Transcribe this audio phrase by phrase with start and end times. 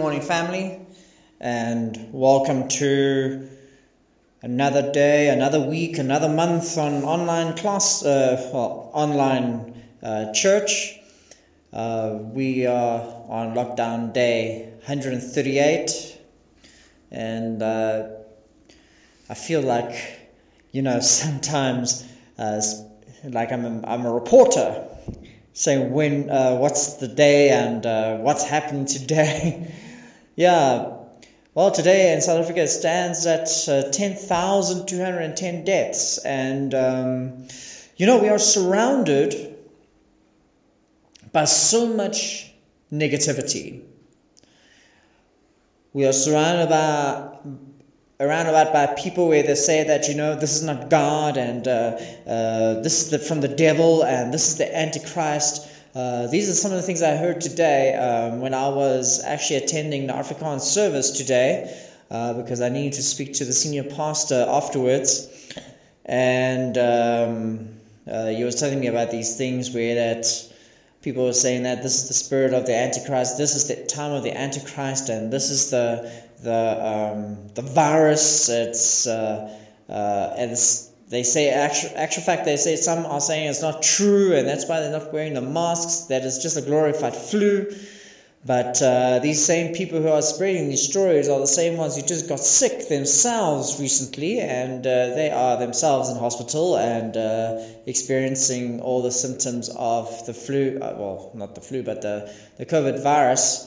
[0.00, 0.80] Morning, family,
[1.40, 3.46] and welcome to
[4.40, 10.98] another day, another week, another month on online class, uh, well, online uh, church.
[11.70, 16.18] Uh, we are on lockdown day 138,
[17.10, 18.08] and uh,
[19.28, 20.18] I feel like,
[20.72, 22.08] you know, sometimes
[22.38, 22.62] uh,
[23.22, 24.82] like I'm a, I'm a reporter
[25.52, 29.70] saying when, uh, what's the day and uh, what's happening today.
[30.40, 30.96] yeah,
[31.52, 37.46] well, today in South Africa it stands at uh, 10,210 deaths, and um,
[37.98, 39.54] you know we are surrounded
[41.30, 42.50] by so much
[42.90, 43.82] negativity.
[45.92, 47.36] We are surrounded by
[48.18, 51.68] around about by people where they say that you know this is not God and
[51.68, 55.68] uh, uh, this is the, from the devil and this is the Antichrist.
[55.94, 59.56] Uh, these are some of the things I heard today um, when I was actually
[59.56, 61.76] attending the Afrikaans service today
[62.10, 65.28] uh, because I needed to speak to the senior pastor afterwards,
[66.04, 67.68] and um,
[68.10, 70.26] uh, he was telling me about these things where that
[71.02, 74.12] people were saying that this is the spirit of the Antichrist, this is the time
[74.12, 78.48] of the Antichrist, and this is the the um, the virus.
[78.48, 79.56] It's uh,
[79.88, 83.82] uh, and it's, they say actual actual fact they say some are saying it's not
[83.82, 86.06] true, and that's why they're not wearing the masks.
[86.06, 87.74] That is just a glorified flu.
[88.46, 92.02] But uh, these same people who are spreading these stories are the same ones who
[92.02, 98.80] just got sick themselves recently, and uh, they are themselves in hospital and uh, experiencing
[98.80, 100.78] all the symptoms of the flu.
[100.80, 103.66] Uh, well, not the flu, but the, the COVID virus.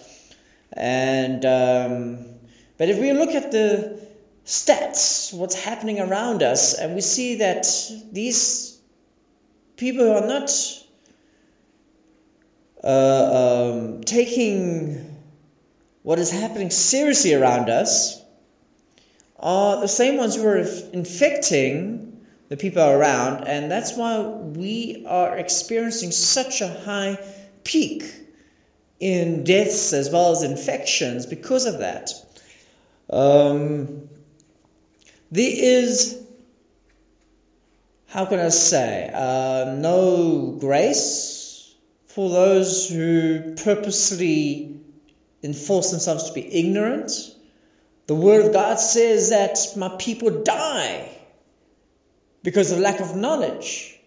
[0.72, 2.26] And um,
[2.80, 4.03] but if we look at the
[4.46, 7.66] stats, what's happening around us, and we see that
[8.12, 8.78] these
[9.78, 10.52] people are not
[12.84, 15.18] uh, um, taking
[16.02, 18.22] what is happening seriously around us
[19.40, 25.38] are the same ones who are infecting the people around, and that's why we are
[25.38, 27.18] experiencing such a high
[27.64, 28.04] peak
[29.00, 32.12] in deaths as well as infections because of that.
[33.10, 34.10] Um,
[35.34, 36.24] there is,
[38.06, 41.74] how can I say, uh, no grace
[42.06, 44.80] for those who purposely
[45.42, 47.12] enforce themselves to be ignorant.
[48.06, 51.10] The Word of God says that my people die
[52.44, 54.00] because of lack of knowledge.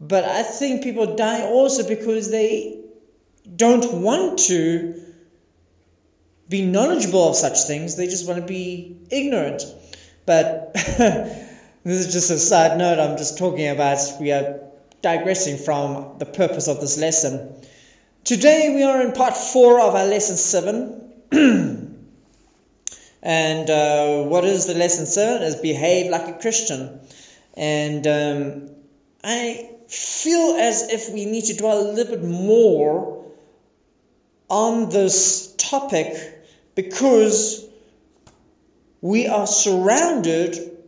[0.00, 2.84] But I think people die also because they
[3.56, 5.07] don't want to
[6.48, 9.62] be knowledgeable of such things, they just want to be ignorant.
[10.24, 11.36] But this
[11.84, 14.60] is just a side note, I'm just talking about, we are
[15.02, 17.54] digressing from the purpose of this lesson.
[18.24, 21.12] Today we are in part four of our lesson seven.
[23.22, 25.42] and uh, what is the lesson seven?
[25.42, 27.00] Is behave like a Christian.
[27.54, 28.70] And um,
[29.22, 33.32] I feel as if we need to dwell a little bit more
[34.48, 36.37] on this topic
[36.78, 37.66] because
[39.00, 40.78] we are surrounded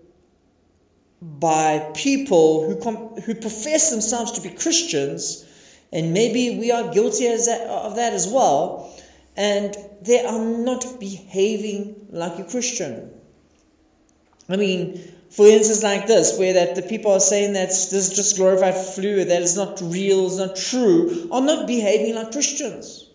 [1.20, 5.44] by people who, com- who profess themselves to be Christians,
[5.92, 8.96] and maybe we are guilty that, of that as well,
[9.36, 13.10] and they are not behaving like a Christian.
[14.48, 18.10] I mean, for instance, like this, where that the people are saying that this is
[18.10, 23.09] just glorified fluid, that is not real, is not true, are not behaving like Christians.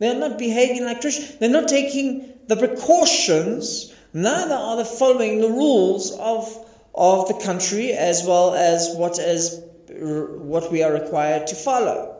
[0.00, 1.38] They're not behaving like Christians.
[1.38, 7.92] They're not taking the precautions neither are they following the rules of, of the country
[7.92, 12.16] as well as what is what we are required to follow.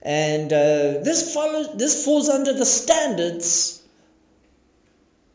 [0.00, 3.80] And uh, this follows this falls under the standards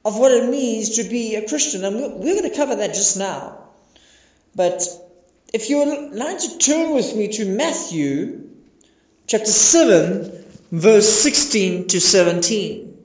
[0.03, 2.93] of what it means to be a Christian, and we're, we're going to cover that
[2.93, 3.57] just now.
[4.55, 4.83] But
[5.53, 8.49] if you would like to turn with me to Matthew
[9.27, 10.36] chapter 7,
[10.71, 12.97] verse 16 to 17.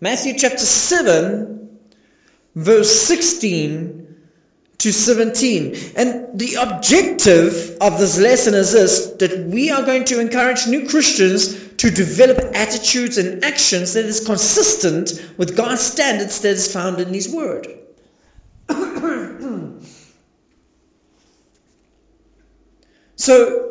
[0.00, 1.78] Matthew chapter 7,
[2.54, 4.06] verse 16
[4.78, 5.74] to 17.
[5.96, 10.88] And the objective of this lesson is this that we are going to encourage new
[10.88, 17.00] Christians to develop attitudes and actions that is consistent with God's standards that is found
[17.00, 17.66] in His Word.
[23.16, 23.65] so,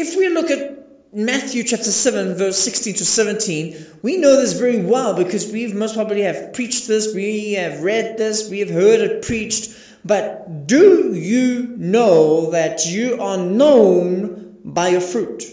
[0.00, 0.78] if we look at
[1.12, 5.94] Matthew chapter 7, verse 16 to 17, we know this very well because we most
[5.94, 9.76] probably have preached this, we have read this, we have heard it preached.
[10.04, 15.44] But do you know that you are known by your fruit.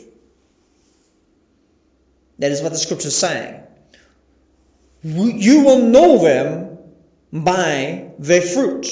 [2.39, 3.61] That is what the scripture is saying.
[5.03, 6.77] You will know them
[7.31, 8.87] by their fruit.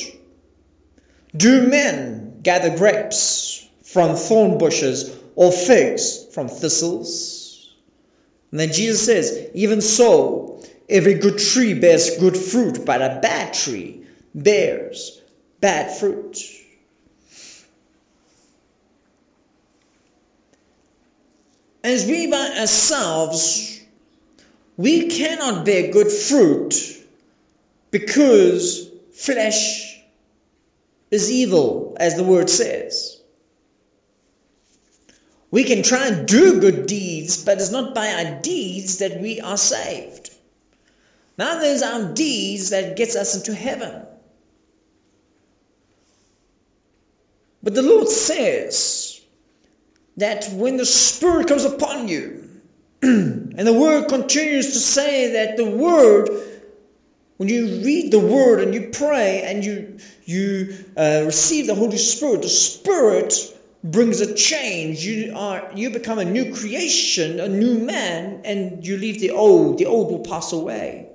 [1.35, 7.73] Do men gather grapes from thorn bushes or figs from thistles?
[8.51, 13.53] And then Jesus says, Even so, every good tree bears good fruit, but a bad
[13.53, 15.21] tree bears
[15.59, 16.37] bad fruit.
[21.83, 23.79] As we by ourselves,
[24.77, 26.73] we cannot bear good fruit
[27.91, 29.99] because flesh
[31.11, 33.14] is evil, as the word says.
[35.55, 39.39] We can try and do good deeds, but it's not by our deeds that we
[39.39, 40.29] are saved.
[41.37, 44.05] Now there's our deeds that gets us into heaven.
[47.63, 49.21] But the Lord says
[50.17, 52.49] that when the Spirit comes upon you,
[53.01, 56.31] and the Word continues to say that the Word,
[57.37, 61.97] when you read the Word and you pray and you you uh, receive the Holy
[61.97, 63.54] Spirit, the Spirit
[63.91, 65.05] brings a change.
[65.05, 69.77] You are you become a new creation, a new man, and you leave the old.
[69.77, 71.09] The old will pass away.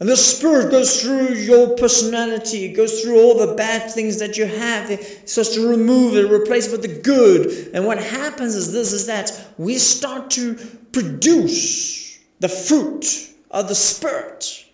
[0.00, 4.36] And the Spirit goes through your personality, it goes through all the bad things that
[4.36, 4.90] you have.
[4.90, 7.70] It starts to remove it, replace it with the good.
[7.72, 10.56] And what happens is this is that we start to
[10.92, 13.06] produce the fruit
[13.50, 14.64] of the Spirit.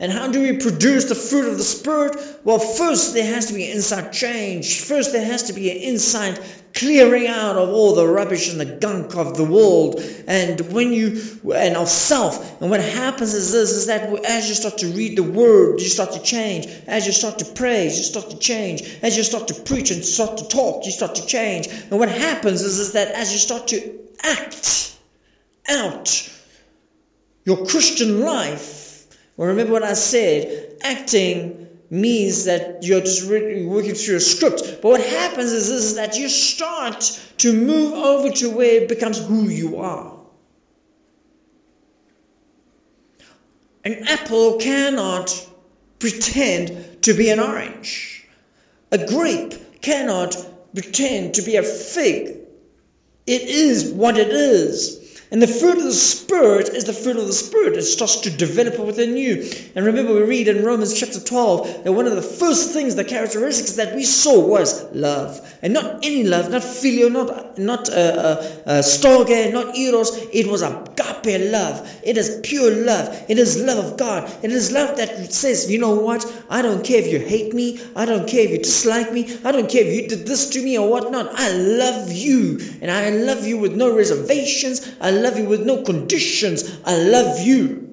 [0.00, 2.16] And how do we produce the fruit of the Spirit?
[2.44, 4.82] Well, first there has to be inside change.
[4.82, 6.38] First there has to be an inside
[6.72, 11.20] clearing out of all the rubbish and the gunk of the world and when you
[11.52, 12.60] and of self.
[12.62, 15.88] And what happens is this is that as you start to read the word, you
[15.88, 16.68] start to change.
[16.86, 18.82] As you start to praise, you start to change.
[19.02, 21.66] As you start to preach and start to talk, you start to change.
[21.66, 24.96] And what happens is, is that as you start to act
[25.68, 26.32] out
[27.44, 28.87] your Christian life,
[29.38, 34.82] well, remember what I said acting means that you're just working through a script.
[34.82, 37.00] But what happens is, is that you start
[37.38, 40.18] to move over to where it becomes who you are.
[43.84, 45.32] An apple cannot
[46.00, 48.26] pretend to be an orange.
[48.90, 50.36] A grape cannot
[50.74, 52.38] pretend to be a fig.
[53.24, 54.97] It is what it is.
[55.30, 57.76] And the fruit of the Spirit is the fruit of the Spirit.
[57.76, 59.50] It starts to develop within you.
[59.74, 63.04] And remember, we read in Romans chapter 12 that one of the first things, the
[63.04, 65.38] characteristics that we saw was love.
[65.60, 70.16] And not any love, not filial, not, not uh, uh, uh, storge, not eros.
[70.32, 72.00] It was agape love.
[72.02, 73.24] It is pure love.
[73.28, 74.32] It is love of God.
[74.42, 76.24] It is love that says, you know what?
[76.48, 77.78] I don't care if you hate me.
[77.94, 79.24] I don't care if you dislike me.
[79.44, 81.32] I don't care if you did this to me or whatnot.
[81.34, 82.60] I love you.
[82.80, 84.90] And I love you with no reservations.
[85.02, 86.80] I love you with no conditions.
[86.84, 87.88] I love you.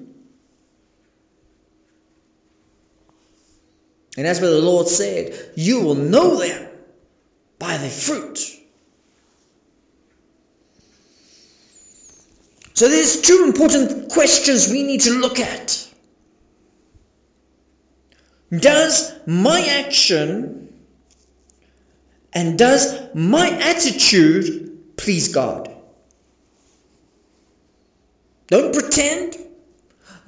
[4.16, 5.38] And that's what the Lord said.
[5.56, 6.68] You will know them
[7.58, 8.38] by their fruit.
[12.74, 15.82] So there's two important questions we need to look at.
[18.50, 20.72] Does my action
[22.32, 25.65] and does my attitude please God?
[28.48, 29.36] Don't pretend.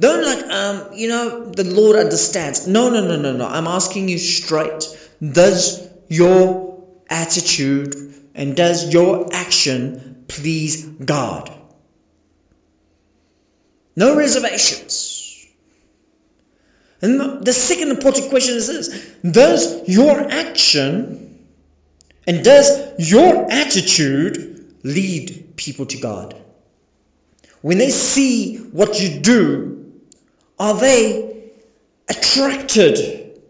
[0.00, 2.66] Don't like, um, you know, the Lord understands.
[2.66, 3.46] No, no, no, no, no.
[3.46, 4.84] I'm asking you straight.
[5.20, 7.94] Does your attitude
[8.34, 11.52] and does your action please God?
[13.96, 15.46] No reservations.
[17.00, 21.46] And the second important question is this Does your action
[22.26, 26.36] and does your attitude lead people to God?
[27.62, 29.92] When they see what you do,
[30.58, 31.50] are they
[32.08, 33.40] attracted,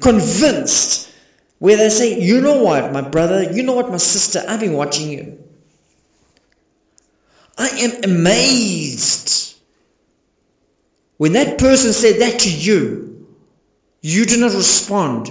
[0.00, 1.10] convinced,
[1.58, 4.74] where they say, You know what, my brother, you know what, my sister, I've been
[4.74, 5.44] watching you.
[7.56, 9.56] I am amazed.
[11.16, 13.26] When that person said that to you,
[14.00, 15.28] you do not respond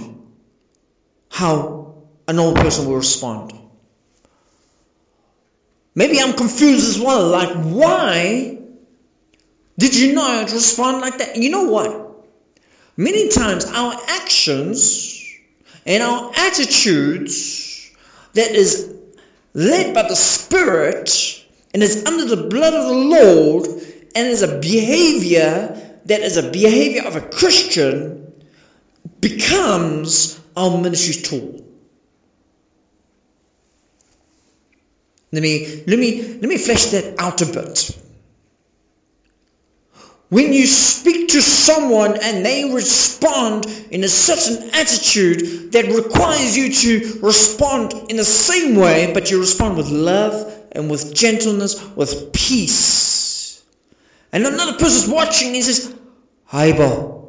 [1.30, 3.54] how an old person will respond.
[5.98, 7.26] Maybe I'm confused as well.
[7.26, 8.56] Like, why
[9.76, 11.34] did you not respond like that?
[11.34, 12.24] You know what?
[12.96, 15.28] Many times our actions
[15.84, 17.90] and our attitudes
[18.34, 18.94] that is
[19.54, 23.66] led by the Spirit and is under the blood of the Lord
[24.14, 28.32] and is a behavior that is a behavior of a Christian
[29.20, 31.67] becomes our ministry tool.
[35.32, 37.90] Let me let me let me flesh that out a bit.
[40.30, 46.72] When you speak to someone and they respond in a certain attitude that requires you
[46.72, 52.34] to respond in the same way, but you respond with love and with gentleness, with
[52.34, 53.62] peace.
[54.30, 55.94] And another person's watching and he says,
[56.52, 57.26] Haiba.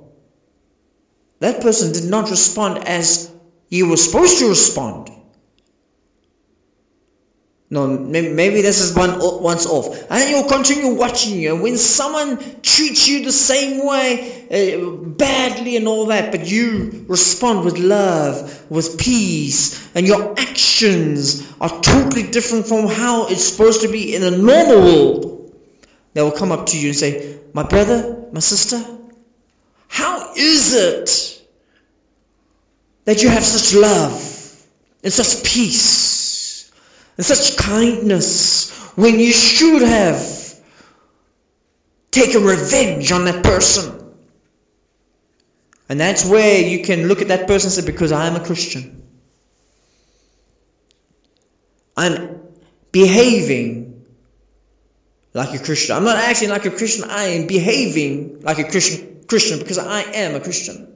[1.39, 3.31] That person did not respond as
[3.69, 5.08] you were supposed to respond.
[7.71, 10.01] No, maybe this is one once off.
[10.09, 11.53] And then you'll continue watching you.
[11.53, 17.05] And when someone treats you the same way, uh, badly and all that, but you
[17.07, 23.81] respond with love, with peace, and your actions are totally different from how it's supposed
[23.81, 25.55] to be in a normal world,
[26.15, 28.83] they will come up to you and say, My brother, my sister,
[29.87, 31.45] how is it
[33.05, 34.65] that you have such love
[35.03, 36.08] and such peace?
[37.19, 40.55] And such kindness when you should have
[42.11, 44.15] taken revenge on that person.
[45.89, 48.39] And that's where you can look at that person and say, Because I am a
[48.39, 49.03] Christian.
[51.97, 52.39] I'm
[52.93, 54.05] behaving
[55.33, 55.97] like a Christian.
[55.97, 57.09] I'm not acting like a Christian.
[57.09, 60.87] I am behaving like a Christian Christian because I am a Christian.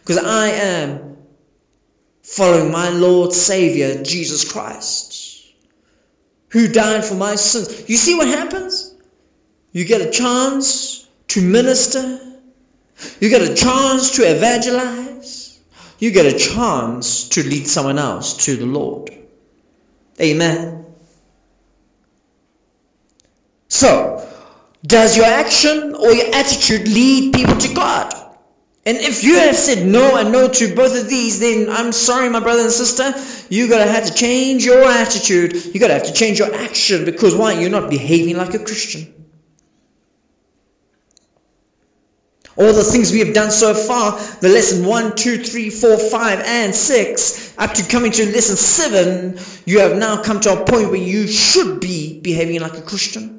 [0.00, 1.14] Because I am
[2.24, 5.13] following my Lord Savior, Jesus Christ,
[6.54, 7.90] who died for my sins.
[7.90, 8.94] You see what happens?
[9.72, 12.20] You get a chance to minister,
[13.18, 15.58] you get a chance to evangelize,
[15.98, 19.10] you get a chance to lead someone else to the Lord.
[20.20, 20.86] Amen.
[23.66, 24.24] So,
[24.86, 28.14] does your action or your attitude lead people to God?
[28.86, 32.28] And if you have said no and no to both of these, then I'm sorry,
[32.28, 33.14] my brother and sister,
[33.48, 35.54] you're to have to change your attitude.
[35.74, 37.52] You're to have to change your action because why?
[37.52, 39.14] You're not behaving like a Christian.
[42.56, 46.40] All the things we have done so far, the lesson 1, 2, 3, 4, 5,
[46.40, 50.90] and 6, up to coming to lesson 7, you have now come to a point
[50.90, 53.33] where you should be behaving like a Christian.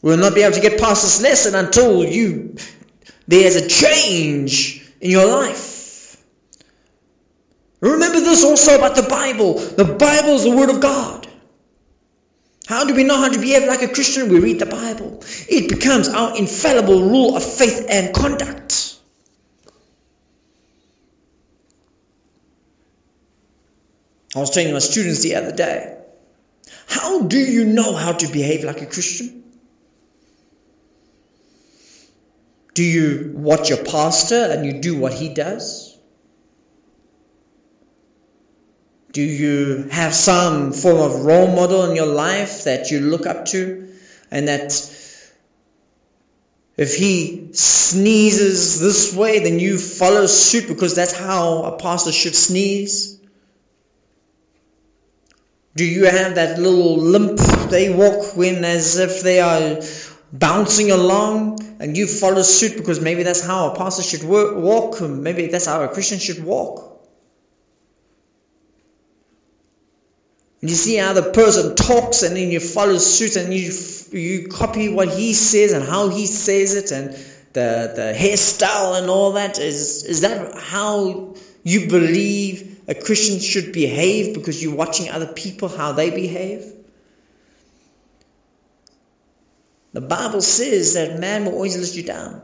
[0.00, 2.56] Will not be able to get past this lesson until you
[3.28, 6.16] there's a change in your life.
[7.80, 9.54] Remember this also about the Bible.
[9.54, 11.28] The Bible is the Word of God.
[12.66, 14.30] How do we know how to behave like a Christian?
[14.30, 15.22] We read the Bible.
[15.48, 18.96] It becomes our infallible rule of faith and conduct.
[24.34, 25.96] I was telling my students the other day,
[26.86, 29.37] how do you know how to behave like a Christian?
[32.78, 35.98] Do you watch your pastor and you do what he does?
[39.10, 43.46] Do you have some form of role model in your life that you look up
[43.46, 43.92] to
[44.30, 44.70] and that
[46.76, 52.36] if he sneezes this way, then you follow suit because that's how a pastor should
[52.36, 53.18] sneeze?
[55.74, 59.80] Do you have that little limp they walk when as if they are
[60.32, 65.46] bouncing along and you follow suit because maybe that's how a pastor should walk, maybe
[65.46, 66.88] that's how a Christian should walk.
[70.60, 73.72] You see how the person talks and then you follow suit and you
[74.10, 77.12] you copy what he says and how he says it and
[77.52, 83.72] the, the hairstyle and all that is is that how you believe a Christian should
[83.72, 86.77] behave because you're watching other people how they behave?
[89.98, 92.40] The Bible says that man will always let you down.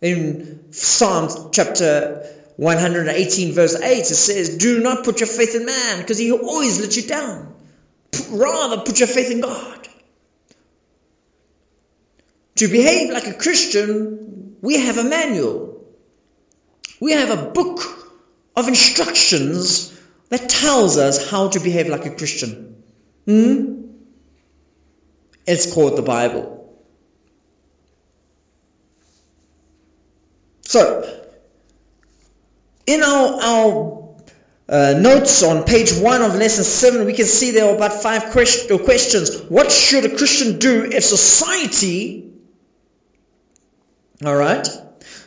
[0.00, 6.00] In Psalms chapter 118, verse 8, it says, Do not put your faith in man,
[6.00, 7.56] because he will always let you down.
[8.30, 9.86] Rather, put your faith in God.
[12.54, 15.84] To behave like a Christian, we have a manual.
[17.02, 17.80] We have a book
[18.56, 19.94] of instructions
[20.30, 22.82] that tells us how to behave like a Christian.
[23.26, 23.85] Hmm?
[25.46, 26.56] It's called the Bible.
[30.62, 31.08] So,
[32.86, 34.14] in our, our
[34.68, 38.30] uh, notes on page one of lesson seven, we can see there are about five
[38.30, 39.42] question, questions.
[39.42, 42.32] What should a Christian do if society,
[44.24, 44.68] all right,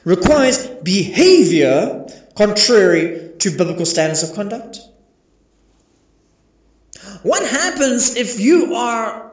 [0.04, 4.80] requires behavior contrary to biblical standards of conduct?
[7.24, 9.29] What happens if you are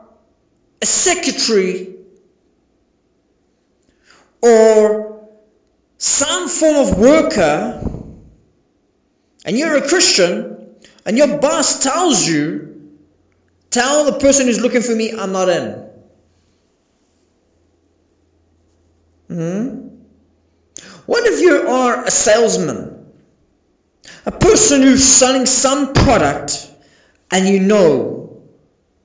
[0.82, 1.96] a secretary
[4.42, 5.28] or
[5.98, 7.82] some form of worker
[9.44, 10.74] and you're a Christian
[11.06, 12.98] and your boss tells you,
[13.70, 15.86] tell the person who's looking for me, I'm not in.
[19.28, 19.88] Hmm?
[21.06, 23.12] What if you are a salesman?
[24.24, 26.68] A person who's selling some product
[27.30, 28.42] and you know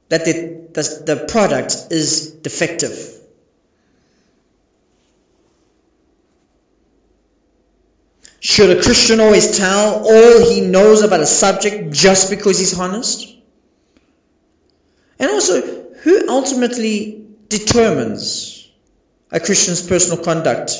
[0.10, 3.18] that the, the, the product is defective.
[8.40, 13.28] Should a Christian always tell all he knows about a subject just because he's honest?
[15.20, 15.62] And also,
[16.02, 18.68] who ultimately determines
[19.32, 20.74] a Christian's personal conduct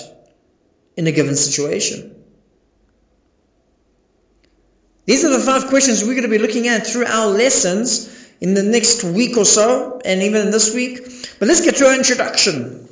[0.98, 2.16] in a given situation?
[5.06, 8.56] These are the five questions we're going to be looking at through our lessons in
[8.56, 10.98] the next week or so, and even in this week.
[11.40, 12.90] But let's get to our introduction.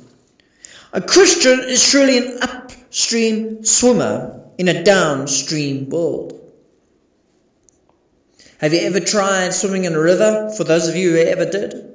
[0.92, 6.36] A Christian is surely an upstream swimmer in a downstream world.
[8.58, 10.52] Have you ever tried swimming in a river?
[10.56, 11.94] For those of you who ever did.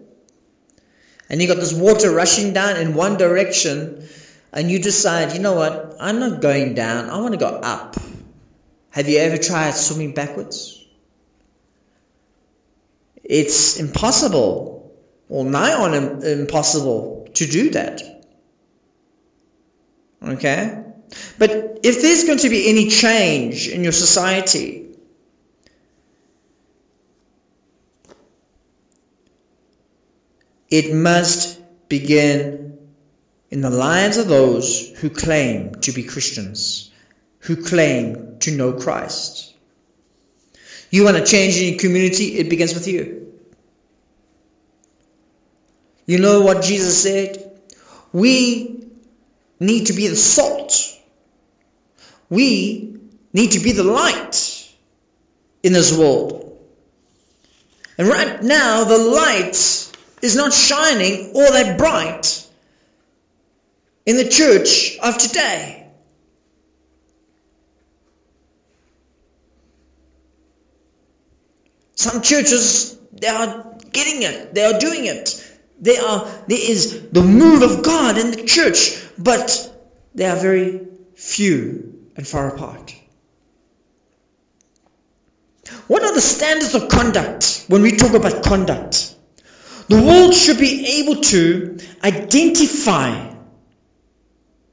[1.29, 4.07] And you got this water rushing down in one direction,
[4.51, 7.95] and you decide, you know what, I'm not going down, I want to go up.
[8.91, 10.75] Have you ever tried swimming backwards?
[13.25, 14.96] It's impossible,
[15.29, 18.03] or nigh on impossible, to do that.
[20.24, 20.84] Okay?
[21.38, 24.96] But if there's going to be any change in your society,
[30.70, 32.77] it must begin
[33.50, 36.91] in the lives of those who claim to be Christians,
[37.39, 39.54] who claim to know Christ.
[40.89, 43.24] You want to change in your community, it begins with you.
[46.06, 47.60] You know what Jesus said?
[48.13, 48.88] We
[49.60, 50.96] need to be the salt
[52.30, 53.00] we
[53.34, 54.70] need to be the light
[55.63, 56.41] in this world.
[57.98, 59.56] And right now, the light
[60.22, 62.48] is not shining all that bright
[64.06, 65.88] in the church of today.
[71.96, 75.41] Some churches, they are getting it, they are doing it.
[75.79, 79.71] They are, there is the move of God in the church, but
[80.13, 82.95] they are very few and far apart.
[85.88, 89.13] What are the standards of conduct when we talk about conduct?
[89.88, 93.33] The world should be able to identify,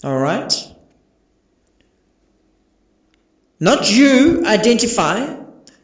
[0.02, 0.52] all right?
[3.60, 5.41] Not you identify,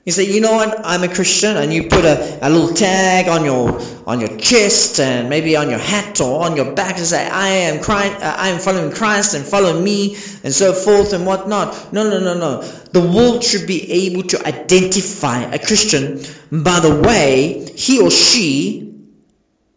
[0.08, 3.28] you say, you know what, I'm a Christian, and you put a, a little tag
[3.28, 7.04] on your on your chest and maybe on your hat or on your back to
[7.04, 11.12] say, I am Christ, uh, I am following Christ and follow me and so forth
[11.12, 11.92] and whatnot.
[11.92, 12.62] No, no, no, no.
[12.62, 18.94] The world should be able to identify a Christian by the way he or she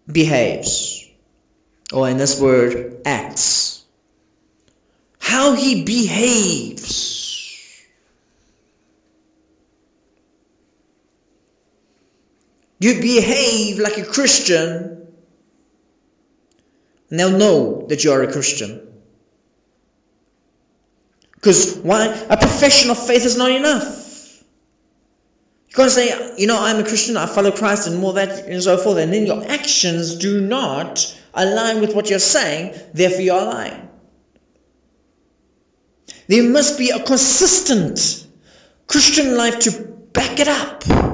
[0.09, 1.05] behaves,
[1.91, 3.83] or in this word, acts.
[5.19, 7.20] How he behaves
[12.81, 15.07] you behave like a Christian,
[17.09, 18.87] and they'll know that you are a Christian.
[21.35, 22.07] Because why?
[22.07, 24.43] A profession of faith is not enough.
[25.69, 28.63] You can't say, you know, I'm a Christian, I follow Christ, and more that, and
[28.63, 33.45] so forth, and then your actions do not align with what you're saying, therefore you're
[33.45, 33.89] lying.
[36.27, 38.25] There must be a consistent
[38.87, 39.81] Christian life to
[40.13, 41.10] back it up.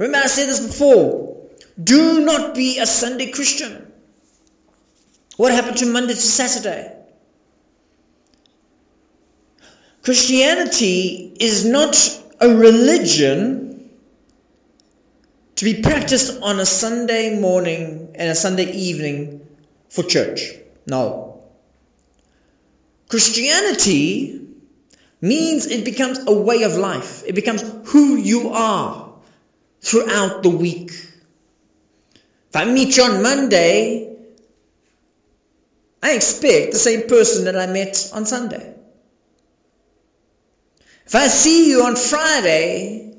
[0.00, 1.36] Remember, I said this before.
[1.82, 3.92] Do not be a Sunday Christian.
[5.36, 6.96] What happened to Monday to Saturday?
[10.02, 11.98] Christianity is not
[12.40, 13.90] a religion
[15.56, 19.46] to be practiced on a Sunday morning and a Sunday evening
[19.90, 20.54] for church.
[20.86, 21.42] No.
[23.08, 24.46] Christianity
[25.20, 29.09] means it becomes a way of life, it becomes who you are
[29.80, 30.90] throughout the week.
[32.50, 34.16] If I meet you on Monday,
[36.02, 38.74] I expect the same person that I met on Sunday.
[41.06, 43.16] If I see you on Friday,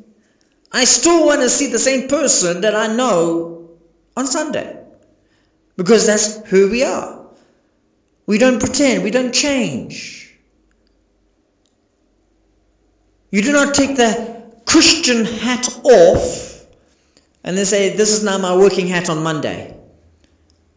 [0.71, 3.69] I still want to see the same person that I know
[4.15, 4.77] on Sunday.
[5.75, 7.25] Because that's who we are.
[8.25, 10.33] We don't pretend, we don't change.
[13.31, 16.50] You do not take the Christian hat off
[17.43, 19.77] and they say, This is now my working hat on Monday.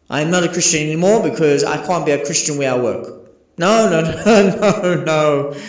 [0.08, 3.30] I'm not a Christian anymore because I can't be a Christian where I work.
[3.56, 5.60] No, no, no, no, no,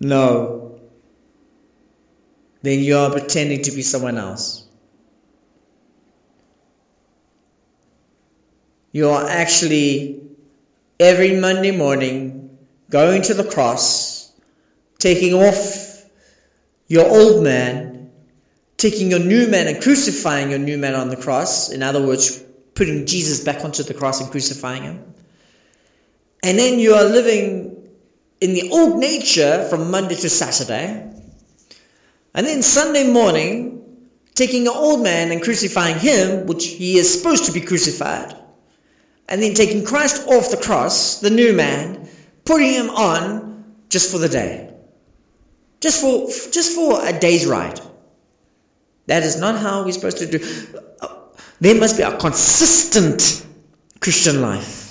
[0.00, 0.80] no.
[2.62, 4.66] Then you are pretending to be someone else.
[8.92, 10.22] You are actually
[10.98, 12.58] every Monday morning
[12.90, 14.32] going to the cross,
[14.98, 16.02] taking off
[16.88, 17.85] your old man,
[18.90, 21.70] taking your new man and crucifying your new man on the cross.
[21.70, 22.40] In other words,
[22.74, 25.14] putting Jesus back onto the cross and crucifying him.
[26.42, 27.88] And then you are living
[28.40, 30.86] in the old nature from Monday to Saturday.
[32.32, 37.46] And then Sunday morning, taking your old man and crucifying him, which he is supposed
[37.46, 38.36] to be crucified.
[39.28, 42.08] And then taking Christ off the cross, the new man,
[42.44, 44.72] putting him on just for the day.
[45.80, 47.80] Just for, just for a day's ride.
[49.06, 50.38] That is not how we're supposed to do.
[51.60, 53.46] There must be a consistent
[54.00, 54.86] Christian life.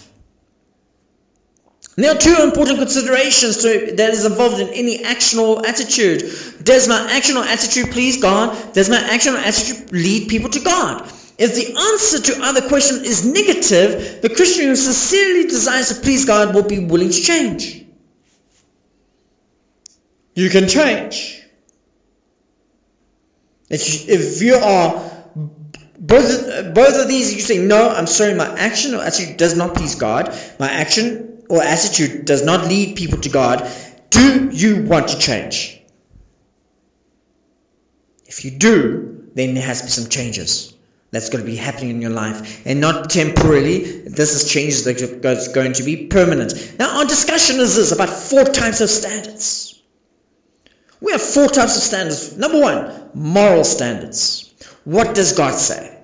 [1.97, 6.29] There are two important considerations to, that is involved in any action or attitude.
[6.61, 8.73] Does my action or attitude please God?
[8.73, 11.09] Does my action or attitude lead people to God?
[11.37, 16.25] If the answer to either question is negative, the Christian who sincerely desires to please
[16.25, 17.85] God will be willing to change.
[20.33, 21.44] You can change.
[23.69, 25.11] If you are
[25.97, 27.89] both both of these, you say no.
[27.89, 30.37] I'm sorry, my action or attitude does not please God.
[30.59, 33.69] My action or attitude does not lead people to God.
[34.09, 35.81] Do you want to change?
[38.25, 40.73] If you do, then there has to be some changes
[41.11, 43.79] that's going to be happening in your life and not temporarily.
[44.01, 46.77] This is changes that are going to be permanent.
[46.77, 49.74] Now, our discussion is this about four types of standards.
[51.05, 52.35] We have four types of standards.
[52.35, 54.51] Number one, moral standards.
[54.85, 55.95] What does God say?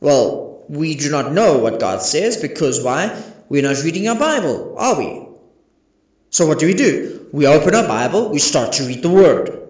[0.00, 3.22] Well, we do not know what God says because why?
[3.50, 5.28] We're not reading our Bible, are we?
[6.30, 7.28] So what do we do?
[7.30, 9.68] We open our Bible, we start to read the Word.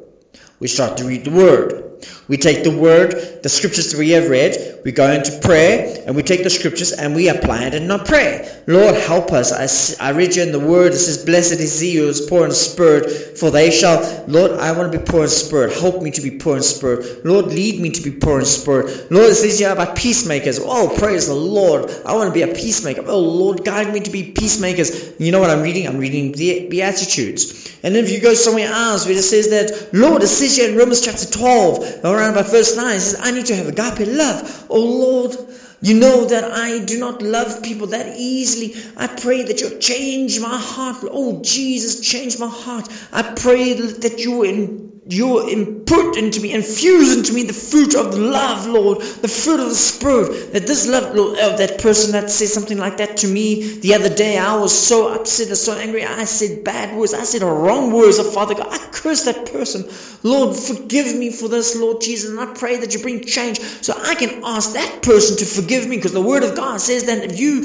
[0.61, 1.86] We start to read the Word.
[2.28, 6.16] We take the word, the scriptures that we have read, we go into prayer, and
[6.16, 8.62] we take the scriptures and we apply it in our prayer.
[8.66, 9.98] Lord, help us.
[10.00, 12.44] I, I read you in the word, it says, Blessed is he who is poor
[12.44, 14.24] in spirit, for they shall.
[14.26, 15.78] Lord, I want to be poor in spirit.
[15.78, 17.24] Help me to be poor in spirit.
[17.24, 19.11] Lord, lead me to be poor in spirit.
[19.11, 20.59] Lord, it says here about peacemakers.
[20.61, 21.90] Oh, praise the Lord.
[22.04, 23.04] I want to be a peacemaker.
[23.06, 25.20] Oh, Lord, guide me to be peacemakers.
[25.20, 25.87] You know what I'm reading?
[25.87, 27.76] I'm reading the Beatitudes.
[27.82, 30.70] And then if you go somewhere else where it says that, Lord, it says here
[30.70, 34.07] in Romans chapter 12, around by verse 9, it says, I need to have agape
[34.09, 34.66] love.
[34.70, 35.37] Oh Lord,
[35.81, 38.75] you know that I do not love people that easily.
[38.96, 40.99] I pray that you change my heart.
[41.03, 42.88] Oh Jesus, change my heart.
[43.12, 48.12] I pray that you in you input into me, infuse into me the fruit of
[48.12, 50.53] the love, Lord, the fruit of the Spirit.
[50.53, 53.95] That this love, Lord, of that person that said something like that to me the
[53.95, 56.05] other day, I was so upset and so angry.
[56.05, 57.14] I said bad words.
[57.14, 58.19] I said wrong words.
[58.19, 59.88] Oh, Father God, I cursed that person.
[60.25, 62.31] Lord, forgive me for this, Lord Jesus.
[62.31, 65.87] And I pray that you bring change so I can ask that person to forgive
[65.87, 67.62] me because the Word of God says that if you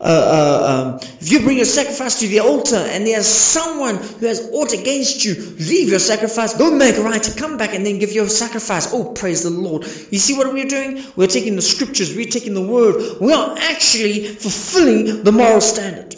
[0.00, 4.26] uh, uh, um, if you bring your sacrifice to the altar and there's someone who
[4.26, 7.98] has aught against you, leave your sacrifice, go make a right, come back and then
[7.98, 8.94] give your sacrifice.
[8.94, 9.84] Oh, praise the Lord.
[9.84, 11.04] You see what we're doing?
[11.16, 16.14] We're taking the scriptures, we're taking the word, we are actually fulfilling the moral standard.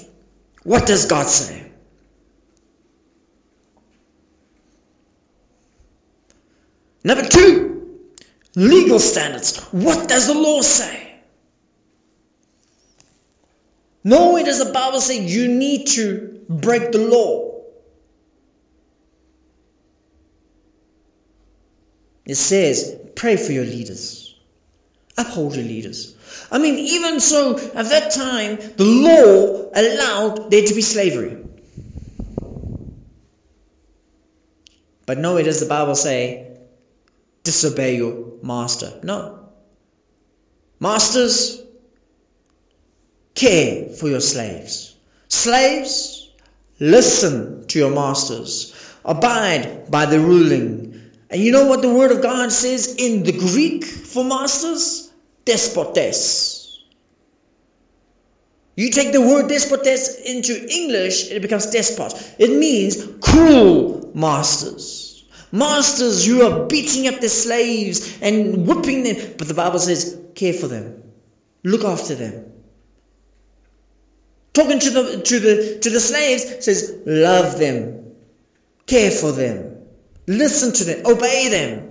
[0.62, 1.70] What does God say?
[7.02, 7.98] Number two,
[8.54, 9.58] legal standards.
[9.72, 11.09] What does the law say?
[14.02, 17.50] Nowhere does the Bible say you need to break the law.
[22.24, 24.34] It says, pray for your leaders,
[25.18, 26.14] uphold your leaders.
[26.50, 31.38] I mean, even so, at that time, the law allowed there to be slavery.
[35.06, 36.56] But nowhere does the Bible say,
[37.42, 39.00] disobey your master.
[39.02, 39.48] No.
[40.78, 41.59] Masters,
[43.34, 44.94] care for your slaves.
[45.28, 46.30] Slaves,
[46.78, 48.74] listen to your masters.
[49.04, 51.10] Abide by the ruling.
[51.30, 55.10] And you know what the word of God says in the Greek for masters?
[55.44, 56.58] Despotes.
[58.76, 62.34] You take the word despotes into English, it becomes despot.
[62.38, 65.24] It means cruel masters.
[65.52, 69.16] Masters who are beating up their slaves and whipping them.
[69.36, 71.02] But the Bible says, care for them.
[71.62, 72.50] Look after them
[74.52, 78.14] talking to the to the to the slaves says love them
[78.86, 79.78] care for them
[80.26, 81.90] listen to them obey them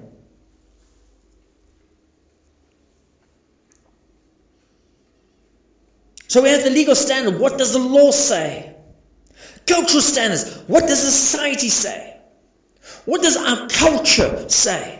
[6.30, 7.40] So we have the legal standard.
[7.40, 8.76] What does the law say?
[9.66, 10.48] Cultural standards.
[10.68, 12.18] What does society say?
[13.06, 14.99] What does our culture say?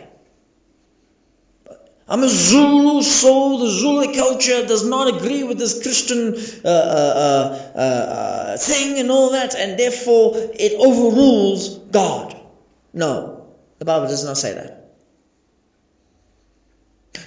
[2.10, 7.72] I'm a Zulu, so the Zulu culture does not agree with this Christian uh, uh,
[7.72, 12.36] uh, uh, thing and all that, and therefore it overrules God.
[12.92, 14.90] No, the Bible does not say that.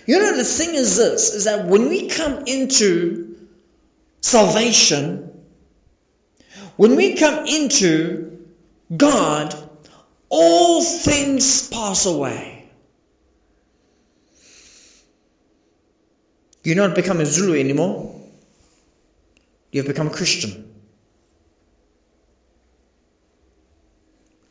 [0.06, 3.38] You know, the thing is this is that when we come into
[4.20, 5.46] salvation,
[6.76, 8.38] when we come into
[8.96, 9.56] God,
[10.28, 12.53] all things pass away.
[16.64, 18.22] You're not become a Zulu anymore.
[19.72, 20.70] You've become a Christian.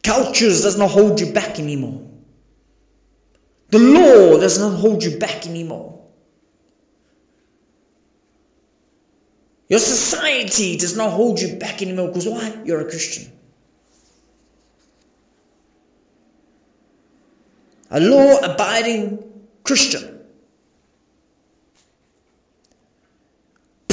[0.03, 2.07] Cultures does not hold you back anymore.
[3.70, 6.01] The law does not hold you back anymore.
[9.68, 12.55] Your society does not hold you back anymore because why?
[12.66, 13.33] You're a Christian.
[17.90, 19.22] A law abiding
[19.64, 20.12] Christian.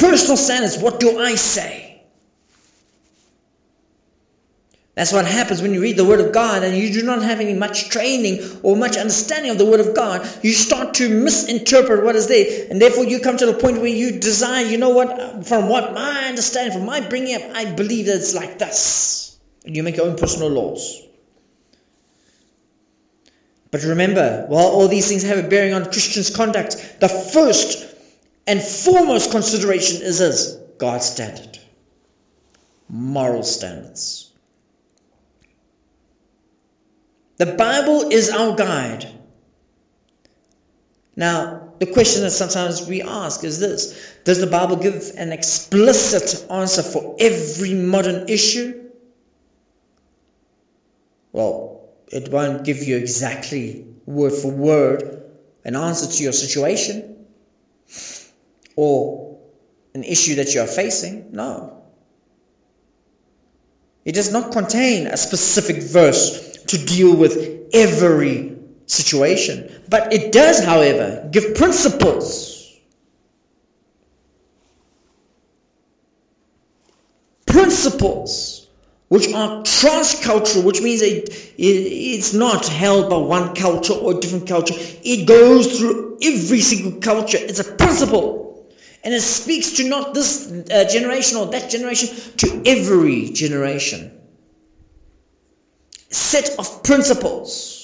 [0.00, 1.90] Personal standards what do I say?
[4.94, 7.40] That's what happens when you read the Word of God and you do not have
[7.40, 10.28] any much training or much understanding of the Word of God.
[10.42, 13.86] You start to misinterpret what is there, and therefore you come to the point where
[13.86, 18.06] you desire, you know what, from what my understanding, from my bringing up, I believe
[18.06, 19.38] that it's like this.
[19.64, 21.00] And you make your own personal laws.
[23.70, 27.89] But remember, while all these things have a bearing on Christians' conduct, the first
[28.50, 31.56] and foremost consideration is this God's standard,
[32.88, 34.32] moral standards.
[37.36, 39.06] The Bible is our guide.
[41.14, 46.50] Now, the question that sometimes we ask is this Does the Bible give an explicit
[46.50, 48.90] answer for every modern issue?
[51.30, 55.22] Well, it won't give you exactly word for word
[55.64, 57.19] an answer to your situation
[58.80, 59.38] or
[59.92, 61.32] an issue that you are facing.
[61.32, 61.82] No.
[64.06, 69.70] It does not contain a specific verse to deal with every situation.
[69.86, 72.74] But it does, however, give principles.
[77.44, 78.66] Principles
[79.08, 81.64] which are transcultural, which means it, it,
[82.16, 84.76] it's not held by one culture or a different culture.
[84.78, 87.38] It goes through every single culture.
[87.38, 88.49] It's a principle.
[89.02, 92.08] And it speaks to not this uh, generation or that generation,
[92.38, 94.20] to every generation
[96.10, 97.76] set of principles.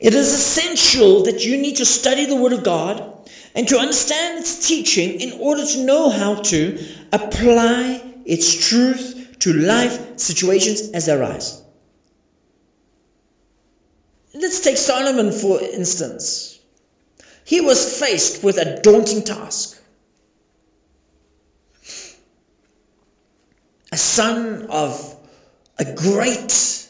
[0.00, 4.40] It is essential that you need to study the Word of God and to understand
[4.40, 11.06] its teaching in order to know how to apply its truth to life situations as
[11.06, 11.61] they arise.
[14.34, 16.58] Let's take Solomon for instance.
[17.44, 19.78] He was faced with a daunting task.
[23.92, 25.16] a son of
[25.78, 26.88] a great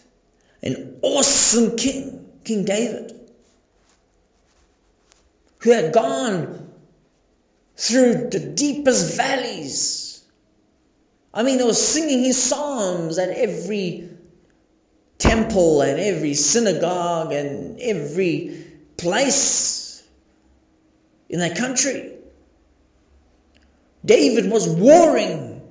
[0.62, 3.12] and awesome king, King David,
[5.58, 6.70] who had gone
[7.76, 10.22] through the deepest valleys.
[11.34, 14.08] I mean, he was singing his psalms at every
[15.22, 20.02] temple and every synagogue and every place
[21.28, 22.12] in that country.
[24.04, 25.62] David was warring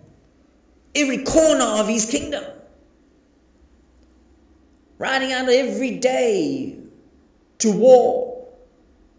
[0.95, 2.43] every corner of his kingdom.
[4.97, 6.77] Riding out every day
[7.59, 8.47] to war.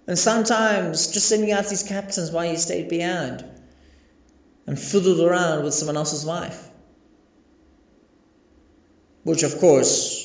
[0.07, 3.45] And sometimes just sending out these captains while he stayed behind
[4.66, 6.68] and fiddled around with someone else's wife.
[9.25, 10.21] Which, of course,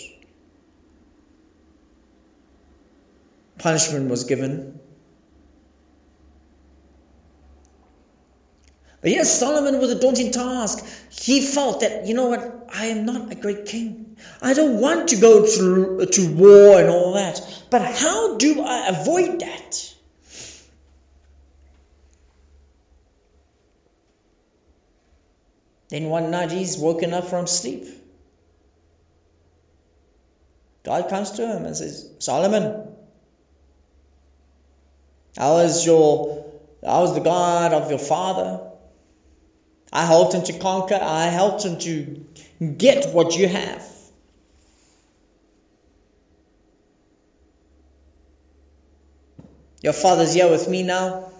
[3.68, 4.80] punishment was given
[9.02, 10.84] But yes, Solomon was a daunting task.
[11.12, 14.18] He felt that, you know what, I am not a great king.
[14.42, 17.40] I don't want to go to, to war and all that.
[17.70, 19.96] But how do I avoid that?
[25.90, 27.86] Then one night he's woken up from sleep.
[30.84, 32.97] God comes to him and says, Solomon,
[35.38, 36.46] how is your
[36.84, 38.62] how is the God of your father?
[39.92, 41.00] I helped him to conquer.
[41.02, 42.26] I helped him to
[42.78, 43.86] get what you have.
[49.82, 51.32] Your father's here with me now.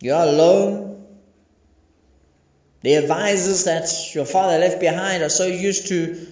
[0.00, 1.06] You're alone.
[2.82, 6.26] The advisors that your father left behind are so used to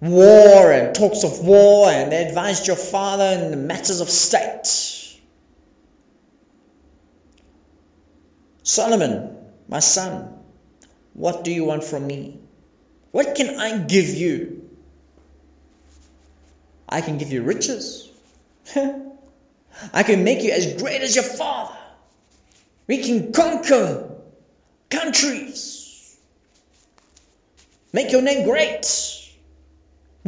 [0.00, 4.66] war and talks of war, and they advised your father in the matters of state.
[8.62, 9.36] Solomon,
[9.68, 10.38] my son,
[11.14, 12.38] what do you want from me?
[13.10, 14.68] What can I give you?
[16.88, 18.10] I can give you riches.
[18.74, 21.76] I can make you as great as your father.
[22.86, 24.10] We can conquer
[24.90, 26.16] countries.
[27.92, 29.17] Make your name great.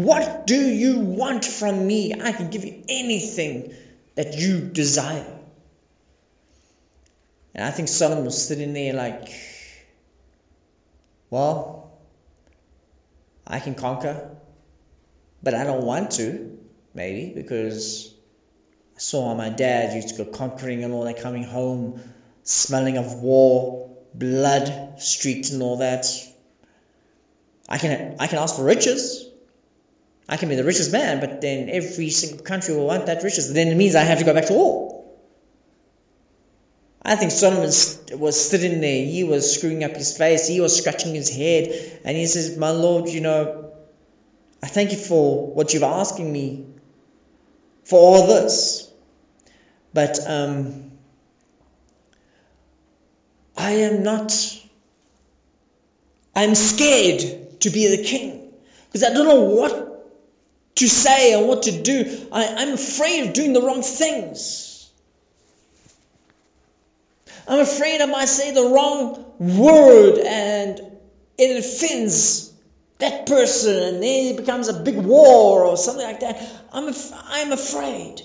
[0.04, 2.14] What do you want from me?
[2.14, 3.74] I can give you anything
[4.14, 5.38] that you desire.
[7.54, 9.28] And I think Solomon was sitting there like,
[11.28, 11.92] well,
[13.46, 14.36] I can conquer,
[15.42, 16.58] but I don't want to,
[16.94, 18.14] maybe, because
[18.96, 22.00] I saw my dad used to go conquering and all that, coming home
[22.42, 26.06] smelling of war, blood streaked and all that.
[27.68, 29.30] I can I can ask for riches.
[30.31, 33.53] I can be the richest man, but then every single country will want that riches.
[33.53, 35.05] Then it means I have to go back to war.
[37.03, 39.05] I think Solomon was sitting there.
[39.05, 40.47] He was screwing up his face.
[40.47, 42.01] He was scratching his head.
[42.05, 43.73] And he says, My Lord, you know,
[44.62, 46.66] I thank you for what you've asking me
[47.83, 48.88] for all this.
[49.93, 50.93] But um,
[53.57, 54.33] I am not,
[56.37, 58.53] I'm scared to be the king
[58.87, 59.89] because I don't know what
[60.81, 62.27] to say and what to do.
[62.33, 64.90] I, I'm afraid of doing the wrong things.
[67.47, 70.81] I'm afraid I might say the wrong word and
[71.37, 72.51] it offends
[72.99, 76.43] that person and then it becomes a big war or something like that.
[76.73, 78.23] I'm, af- I'm afraid.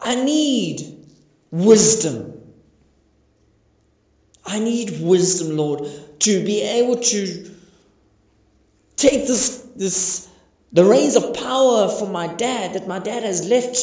[0.00, 1.06] I need
[1.52, 2.40] wisdom.
[4.44, 5.86] I need wisdom, Lord,
[6.20, 7.54] to be able to
[8.96, 10.28] take this this
[10.72, 13.78] the reins of power for my dad that my dad has left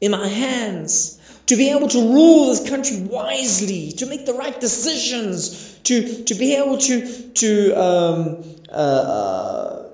[0.00, 4.60] in my hands to be able to rule this country wisely, to make the right
[4.60, 9.88] decisions, to, to be able to, to, um, uh, uh,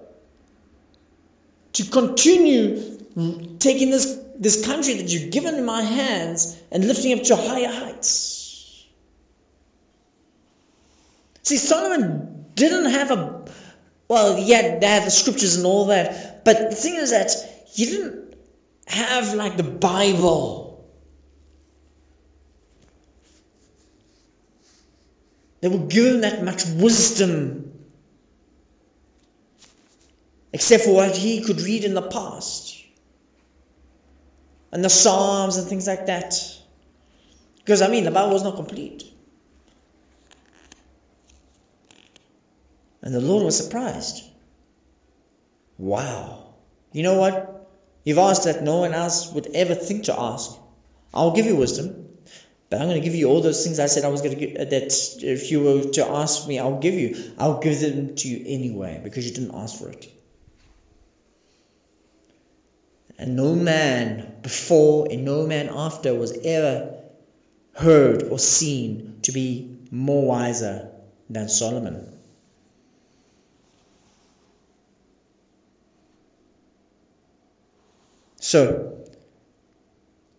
[1.72, 7.24] to continue taking this, this country that you've given in my hands and lifting up
[7.24, 8.84] to higher heights.
[11.42, 13.44] See, Solomon didn't have a
[14.08, 17.30] well, yeah, they had the scriptures and all that, but the thing is that
[17.74, 18.34] you didn't
[18.86, 20.84] have like the Bible.
[25.60, 27.72] They were given that much wisdom,
[30.52, 32.84] except for what he could read in the past,
[34.70, 36.34] and the Psalms and things like that.
[37.58, 39.02] Because I mean, the Bible was not complete.
[43.06, 44.24] And the Lord was surprised.
[45.78, 46.54] Wow.
[46.90, 47.70] You know what?
[48.02, 50.50] You've asked that no one else would ever think to ask.
[51.14, 52.08] I'll give you wisdom,
[52.68, 54.44] but I'm going to give you all those things I said I was going to
[54.44, 54.92] give, uh, that
[55.22, 57.32] if you were to ask me, I'll give you.
[57.38, 60.12] I'll give them to you anyway because you didn't ask for it.
[63.20, 67.04] And no man before and no man after was ever
[67.72, 70.90] heard or seen to be more wiser
[71.30, 72.15] than Solomon.
[78.46, 78.98] So,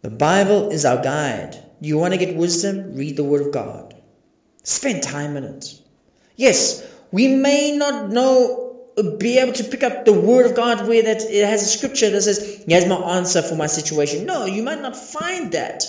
[0.01, 1.61] the Bible is our guide.
[1.81, 2.95] You want to get wisdom?
[2.95, 3.95] Read the Word of God.
[4.63, 5.77] Spend time in it.
[6.37, 10.87] Yes, we may not know, uh, be able to pick up the Word of God
[10.87, 14.25] where that it has a scripture that says, Here's my answer for my situation.
[14.25, 15.83] No, you might not find that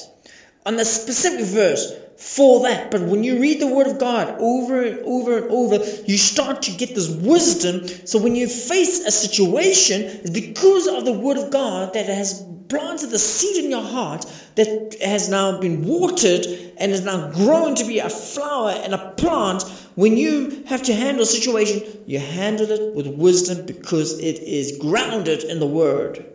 [0.68, 2.90] on the specific verse for that.
[2.90, 6.62] But when you read the Word of God over and over and over, you start
[6.62, 7.88] to get this wisdom.
[8.06, 12.44] So when you face a situation, it's because of the Word of God that has
[12.68, 16.44] planted the seed in your heart that has now been watered
[16.76, 19.62] and is now grown to be a flower and a plant.
[19.94, 24.76] When you have to handle a situation, you handle it with wisdom because it is
[24.76, 26.26] grounded in the Word.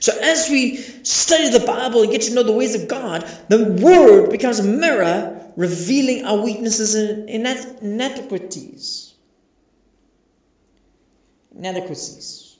[0.00, 3.64] So as we study the Bible and get to know the ways of God, the
[3.64, 9.12] Word becomes a mirror revealing our weaknesses and inadequacies.
[11.54, 12.56] Inadequacies.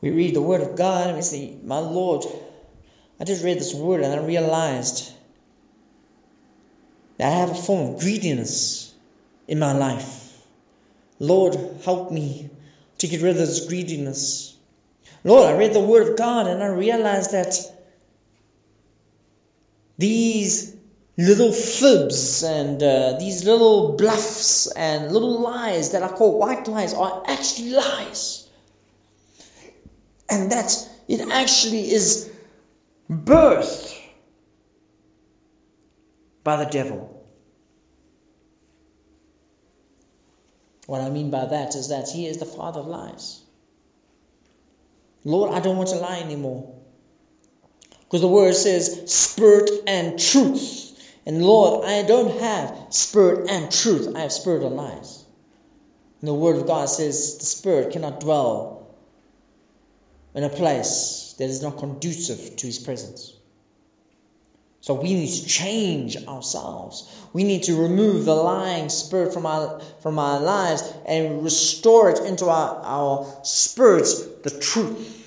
[0.00, 2.24] We read the Word of God and we say, My Lord,
[3.18, 5.12] I just read this Word and I realized
[7.18, 8.94] that I have a form of greediness
[9.48, 10.40] in my life.
[11.18, 12.50] Lord, help me
[12.98, 14.56] to get rid of this greediness.
[15.24, 17.58] Lord, I read the Word of God and I realized that
[19.98, 20.76] these
[21.18, 26.94] little fibs and uh, these little bluffs and little lies that I call white lies
[26.94, 28.48] are actually lies.
[30.28, 32.30] And that it actually is
[33.10, 33.98] birthed
[36.44, 37.15] by the devil.
[40.86, 43.42] What I mean by that is that he is the father of lies.
[45.24, 46.72] Lord, I don't want to lie anymore.
[48.04, 50.92] Because the word says spirit and truth.
[51.26, 54.14] And Lord, I don't have spirit and truth.
[54.14, 55.24] I have spirit and lies.
[56.20, 58.94] And the word of God says the spirit cannot dwell
[60.34, 63.35] in a place that is not conducive to his presence.
[64.86, 67.12] So we need to change ourselves.
[67.32, 72.20] We need to remove the lying spirit from our from our lives and restore it
[72.20, 75.24] into our, our spirits, the truth.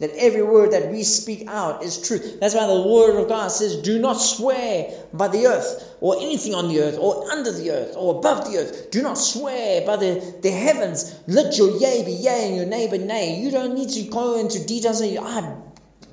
[0.00, 2.38] That every word that we speak out is truth.
[2.38, 6.54] That's why the word of God says, Do not swear by the earth, or anything
[6.54, 8.90] on the earth, or under the earth, or above the earth.
[8.90, 11.18] Do not swear by the, the heavens.
[11.26, 13.40] Let your yea be yea and your neighbor nay.
[13.40, 15.71] You don't need to go into details and I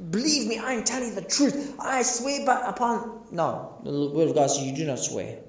[0.10, 1.76] believe me, I am telling you the truth.
[1.80, 5.40] I swear by upon no, the word of God says you do not swear.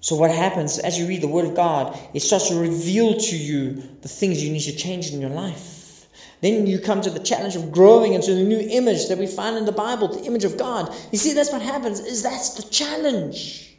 [0.00, 3.36] So, what happens as you read the Word of God, it starts to reveal to
[3.36, 6.06] you the things you need to change in your life.
[6.40, 9.56] Then you come to the challenge of growing into the new image that we find
[9.56, 10.94] in the Bible, the image of God.
[11.10, 13.74] You see, that's what happens, is that's the challenge.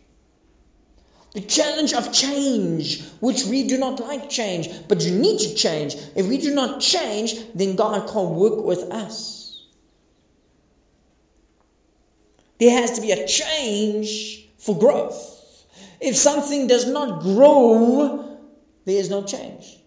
[1.34, 5.96] The challenge of change, which we do not like change, but you need to change.
[6.16, 9.64] If we do not change, then God can't work with us.
[12.60, 15.38] There has to be a change for growth.
[16.02, 18.38] If something does not grow,
[18.86, 19.78] there is no change.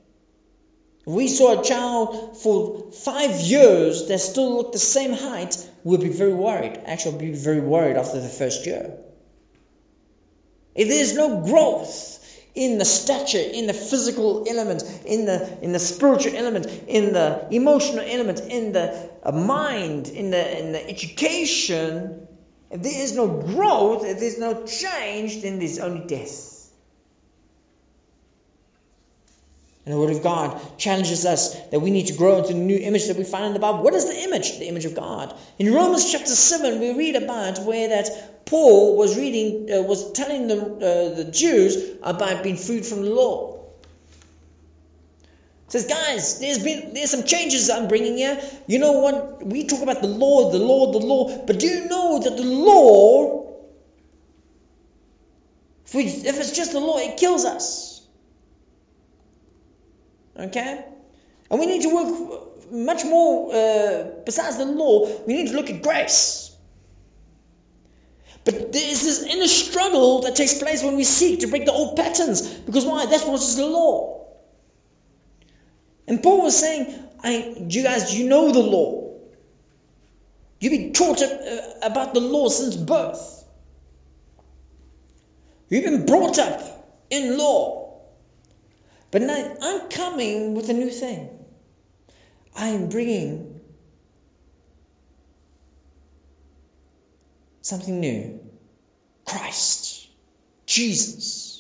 [1.05, 6.01] If we saw a child for five years that still looked the same height, we'd
[6.01, 6.81] be very worried.
[6.87, 8.97] Actually, be very worried after the first year.
[10.75, 12.19] If there's no growth
[12.55, 17.47] in the stature, in the physical element, in the in the spiritual element, in the
[17.51, 22.27] emotional element, in the uh, mind, in the in the education,
[22.71, 26.52] if there is no growth, if there's no change, then there's only death.
[29.85, 32.77] And the Word of God challenges us that we need to grow into the new
[32.77, 33.83] image that we find in the Bible.
[33.83, 34.59] What is the image?
[34.59, 35.35] The image of God.
[35.59, 40.47] In Romans chapter 7, we read about where that Paul was reading, uh, was telling
[40.47, 43.53] the, uh, the Jews about being freed from the law
[45.73, 48.39] says, guys, there's been there's some changes I'm bringing here.
[48.67, 49.43] You know what?
[49.45, 52.45] We talk about the law, the law, the law, but do you know that the
[52.45, 53.55] law,
[55.87, 57.92] if, we, if it's just the law, it kills us.
[60.43, 60.85] Okay,
[61.51, 63.55] and we need to work much more.
[63.55, 66.55] Uh, besides the law, we need to look at grace.
[68.45, 71.73] But there is this inner struggle that takes place when we seek to break the
[71.73, 72.43] old patterns.
[72.43, 73.07] Because why?
[73.07, 74.27] That's what is the law.
[76.09, 79.15] And Paul was saying, I, you guys, you know the law.
[80.59, 81.23] You've been taught
[81.83, 83.45] about the law since birth.
[85.69, 86.61] You've been brought up
[87.11, 87.82] in law.
[89.13, 91.29] But now I'm coming with a new thing.
[92.57, 93.61] I am bringing
[97.61, 98.41] something new
[99.25, 100.09] Christ,
[100.67, 101.53] Jesus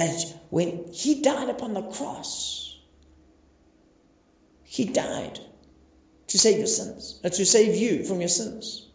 [0.00, 2.74] that when he died upon the cross,
[4.64, 5.38] he died
[6.28, 8.88] to save your sins, uh, to save you from your sins,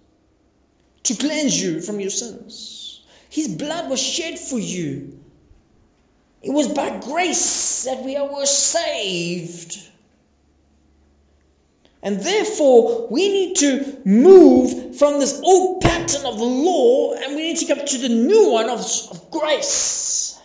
[1.03, 3.05] to cleanse you from your sins.
[3.29, 5.19] His blood was shed for you.
[6.45, 9.79] It was by grace that we were saved.
[12.03, 17.41] And therefore, we need to move from this old pattern of the law and we
[17.41, 18.79] need to come to the new one of,
[19.09, 20.39] of grace.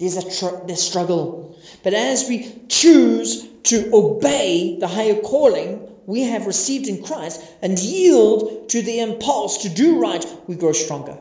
[0.00, 1.56] There's a tr- there's struggle.
[1.84, 7.78] But as we choose to obey the higher calling we have received in Christ and
[7.78, 11.18] yield to the impulse to do right, we grow stronger.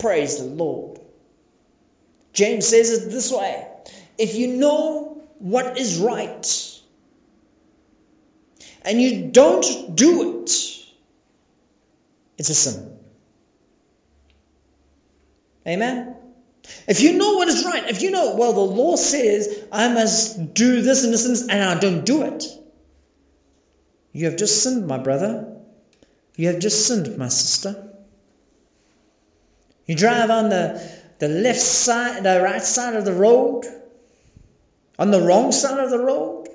[0.00, 0.98] Praise the Lord.
[2.32, 3.66] James says it this way
[4.18, 6.80] if you know what is right
[8.82, 10.50] and you don't do it,
[12.38, 12.96] it's a sin.
[15.66, 16.16] Amen?
[16.86, 20.54] If you know what is right, if you know, well, the law says I must
[20.54, 22.44] do this and this and this, and I don't do it,
[24.12, 25.56] You have just sinned, my brother.
[26.36, 27.89] You have just sinned, my sister.
[29.86, 30.80] You drive on the,
[31.18, 33.64] the left side, the right side of the road,
[34.98, 36.48] on the wrong side of the road,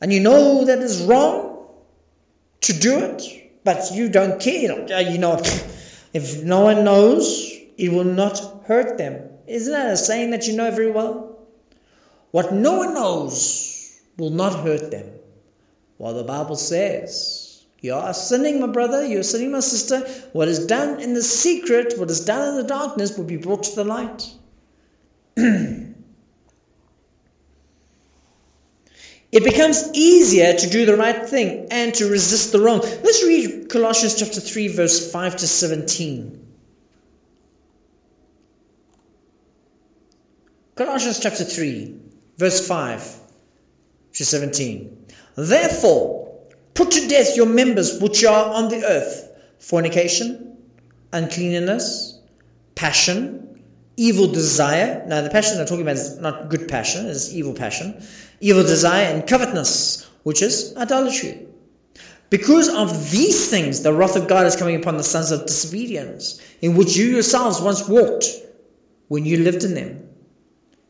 [0.00, 1.66] and you know that it's wrong
[2.62, 4.72] to do it, but you don't care.
[4.92, 5.36] Uh, you know,
[6.12, 9.30] if no one knows, it will not hurt them.
[9.46, 11.38] Isn't that a saying that you know very well?
[12.30, 15.08] What no one knows will not hurt them.
[15.98, 17.43] While the Bible says,
[17.84, 20.00] You are sinning, my brother, you are sinning, my sister.
[20.32, 23.64] What is done in the secret, what is done in the darkness, will be brought
[23.64, 24.26] to the light.
[29.36, 32.80] It becomes easier to do the right thing and to resist the wrong.
[32.80, 36.54] Let's read Colossians chapter 3, verse 5 to 17.
[40.76, 41.96] Colossians chapter 3,
[42.38, 43.20] verse 5
[44.14, 45.06] to 17.
[45.36, 46.23] Therefore,
[46.74, 50.58] put to death your members which are on the earth fornication,
[51.12, 52.18] uncleanness,
[52.74, 53.62] passion,
[53.96, 55.04] evil desire.
[55.06, 58.02] Now, the passion I'm talking about is not good passion, it's evil passion.
[58.40, 61.46] Evil desire and covetousness, which is idolatry.
[62.30, 66.40] Because of these things, the wrath of God is coming upon the sons of disobedience,
[66.60, 68.26] in which you yourselves once walked
[69.08, 70.08] when you lived in them.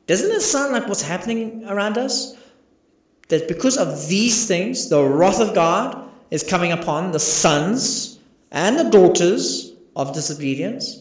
[0.07, 2.35] Doesn't it sound like what's happening around us?
[3.29, 8.19] That because of these things, the wrath of God is coming upon the sons
[8.51, 11.01] and the daughters of disobedience.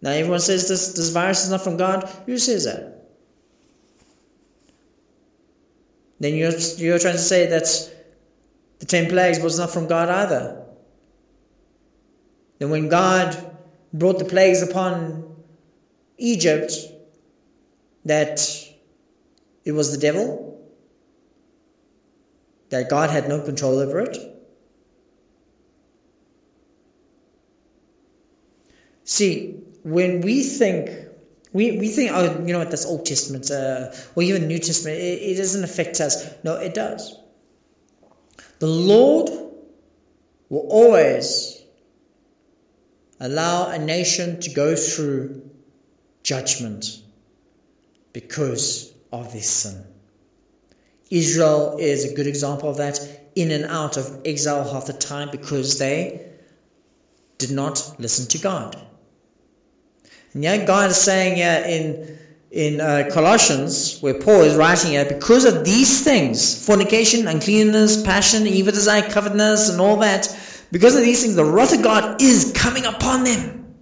[0.00, 2.08] Now, everyone says this, this virus is not from God.
[2.26, 3.04] Who says that?
[6.18, 7.90] Then you're, you're trying to say that
[8.78, 10.64] the ten plagues was not from God either.
[12.58, 13.36] Then when God
[13.92, 15.34] brought the plagues upon
[16.18, 16.72] Egypt,
[18.04, 18.40] that
[19.64, 20.51] it was the devil,
[22.72, 24.16] that God had no control over it.
[29.04, 30.90] See, when we think,
[31.52, 34.98] we, we think, oh, you know what, that's Old Testament, uh, or even New Testament,
[34.98, 36.26] it, it doesn't affect us.
[36.42, 37.14] No, it does.
[38.58, 39.28] The Lord
[40.48, 41.62] will always
[43.20, 45.50] allow a nation to go through
[46.22, 46.86] judgment
[48.14, 49.91] because of this sin.
[51.12, 52.98] Israel is a good example of that,
[53.34, 56.26] in and out of exile half the time because they
[57.36, 58.80] did not listen to God.
[60.32, 62.18] And yet God is saying here in
[62.50, 68.46] in uh, Colossians, where Paul is writing here, because of these things, fornication, uncleanness, passion,
[68.46, 70.28] evil desire, covetousness, and all that,
[70.70, 73.74] because of these things, the wrath of God is coming upon them.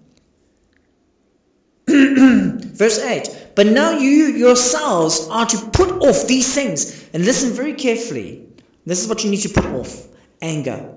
[2.75, 7.09] Verse 8 but now you yourselves are to put off these things.
[7.13, 8.47] And listen very carefully.
[8.87, 10.07] This is what you need to put off
[10.41, 10.95] anger.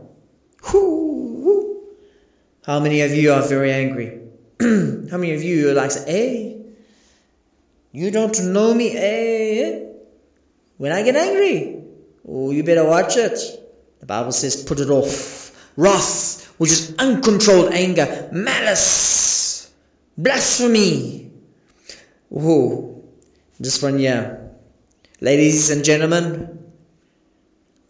[2.66, 4.22] How many of you are very angry?
[4.62, 6.62] How many of you are like, hey,
[7.92, 9.92] you don't know me, hey?
[10.78, 11.84] When I get angry,
[12.28, 13.38] oh, you better watch it.
[14.00, 15.52] The Bible says, put it off.
[15.76, 19.70] Wrath, which is uncontrolled anger, malice,
[20.18, 21.23] blasphemy,
[22.34, 23.04] Whoa,
[23.60, 24.38] this one, yeah.
[25.22, 26.74] Ladies and gentlemen,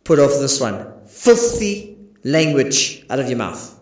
[0.04, 1.06] put off this one.
[1.08, 3.80] Filthy language out of your mouth.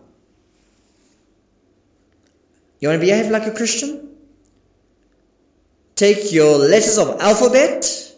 [2.78, 4.10] You want to behave like a Christian?
[5.96, 8.14] Take your letters of alphabet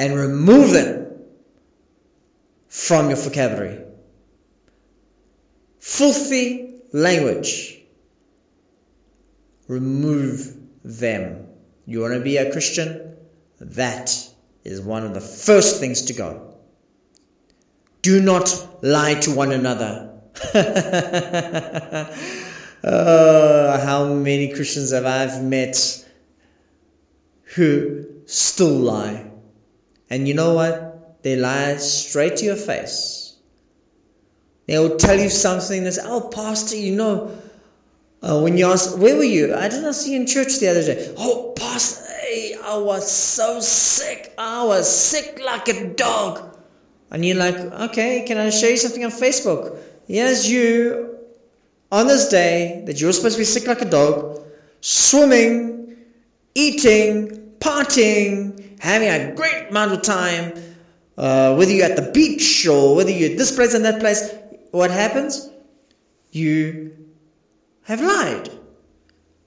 [0.00, 1.06] and remove them
[2.66, 3.84] from your vocabulary.
[5.78, 7.78] Filthy language.
[9.68, 11.46] Remove them.
[11.86, 13.16] You want to be a Christian?
[13.60, 14.16] That
[14.64, 16.54] is one of the first things to go.
[18.02, 20.10] Do not lie to one another.
[22.84, 26.04] oh, how many Christians have I met
[27.54, 29.30] who still lie?
[30.10, 31.22] And you know what?
[31.22, 33.36] They lie straight to your face.
[34.66, 37.38] They will tell you something that's, oh, Pastor, you know,
[38.22, 39.54] uh, when you ask, where were you?
[39.54, 41.12] I didn't see you in church the other day.
[41.18, 44.32] Oh, Pastor, hey, I was so sick.
[44.38, 46.56] I was sick like a dog.
[47.10, 49.76] And you're like, okay, can I show you something on Facebook?
[50.06, 51.18] Here's you
[51.90, 54.40] on this day that you're supposed to be sick like a dog,
[54.80, 55.96] swimming,
[56.54, 60.54] eating, partying, having a great amount of time,
[61.18, 64.32] uh, whether you're at the beach or whether you're at this place and that place.
[64.70, 65.50] What happens?
[66.30, 67.01] You
[67.84, 68.50] have lied.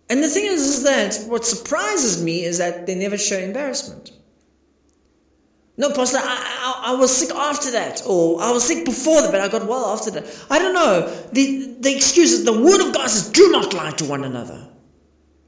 [0.10, 4.12] And the thing is, is that what surprises me is that they never show embarrassment.
[5.78, 9.32] No, Pastor, I, I, I, was sick after that, or I was sick before that,
[9.32, 10.46] but I got well after that.
[10.50, 11.14] I don't know.
[11.34, 14.70] The, the excuse is the Word of God says, do not lie to one another.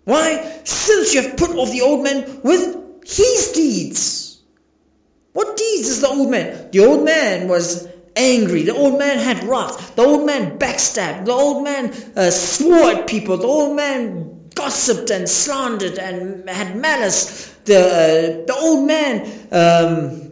[0.04, 0.62] Why?
[0.66, 4.42] Since you have put off the old man with his deeds.
[5.32, 6.72] What deeds is the old man?
[6.72, 8.64] The old man was angry.
[8.64, 9.96] The old man had wrath.
[9.96, 11.26] The old man backstabbed.
[11.26, 13.38] The old man uh, swore at people.
[13.38, 17.48] The old man gossiped and slandered and had malice.
[17.66, 20.32] The, uh, the old man um,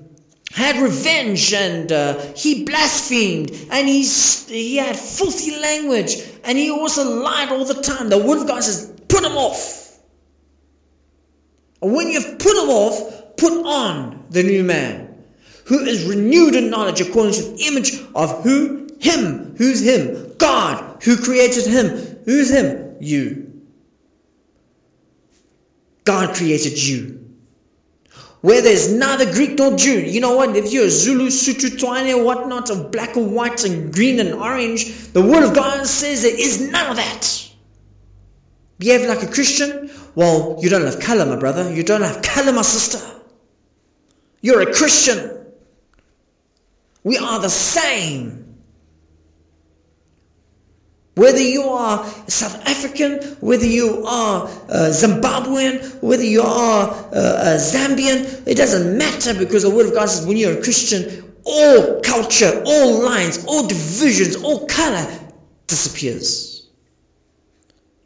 [0.51, 7.21] had revenge and uh, he blasphemed and he's, he had filthy language and he also
[7.21, 8.09] lied all the time.
[8.09, 9.83] The word of God says, put him off.
[11.81, 15.04] When you've put him off, put on the new man
[15.65, 18.87] who is renewed in knowledge according to the image of who?
[18.99, 19.55] Him.
[19.57, 20.33] Who's him?
[20.37, 21.03] God.
[21.03, 21.89] Who created him?
[22.25, 22.97] Who's him?
[23.01, 23.61] You.
[26.03, 27.25] God created you.
[28.41, 30.01] Where there's neither Greek nor Jew.
[30.01, 30.55] You know what?
[30.55, 34.85] If you're a Zulu, Sotho, Tswana, whatnot, of black and white and green and orange,
[35.13, 37.49] the Word of God says there is none of that.
[38.77, 39.89] Behave like a Christian?
[40.13, 41.73] Well, you don't have color, my brother.
[41.73, 42.99] You don't have color, my sister.
[44.41, 45.44] You're a Christian.
[47.05, 48.41] We are the same.
[51.13, 57.57] Whether you are South African, whether you are uh, Zimbabwean, whether you are uh, uh,
[57.59, 62.01] Zambian, it doesn't matter because the Word of God says when you're a Christian, all
[62.01, 65.07] culture, all lines, all divisions, all color
[65.67, 66.54] disappears.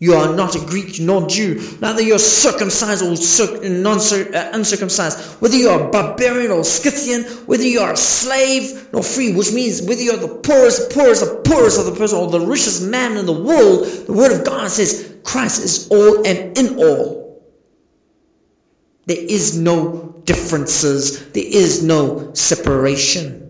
[0.02, 5.58] You are not a Greek nor Jew, neither you're circumcised or non uh, uncircumcised, whether
[5.58, 9.82] you are a barbarian or Scythian, whether you are a slave nor free, which means
[9.82, 13.26] whether you're the poorest, poorest, the poorest of the person, or the richest man in
[13.26, 17.43] the world, the Word of God says Christ is all and in all.
[19.06, 23.49] There is no differences, there is no separation.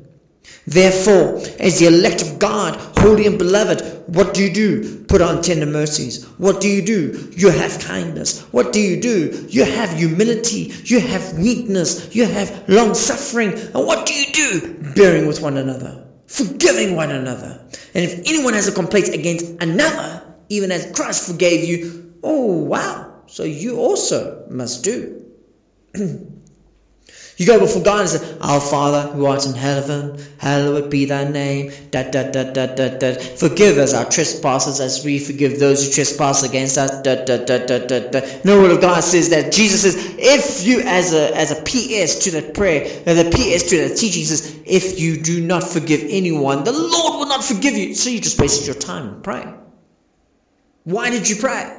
[0.70, 5.04] Therefore, as the elect of God, holy and beloved, what do you do?
[5.06, 6.26] Put on tender mercies.
[6.38, 7.32] What do you do?
[7.36, 8.42] You have kindness.
[8.52, 9.48] What do you do?
[9.50, 10.72] You have humility.
[10.86, 12.14] You have meekness.
[12.16, 13.54] You have long suffering.
[13.54, 14.94] And what do you do?
[14.96, 17.66] Bearing with one another, forgiving one another.
[17.96, 23.24] And if anyone has a complaint against another, even as Christ forgave you, oh wow,
[23.26, 25.26] so you also must do.
[27.40, 31.24] You go before God and say, Our Father who art in heaven, hallowed be thy
[31.24, 31.72] name.
[31.90, 33.14] Da, da, da, da, da, da.
[33.14, 37.02] Forgive us our trespasses as we forgive those who trespass against us.
[37.02, 38.22] Da, da, da, da, da, da.
[38.44, 42.26] No word of God says that Jesus says, if you as a as a PS
[42.26, 46.02] to that prayer, and the PS to that teaching says, if you do not forgive
[46.10, 47.96] anyone, the Lord will not forgive you.
[47.96, 49.58] So you just wasted your time praying.
[50.84, 51.79] Why did you pray?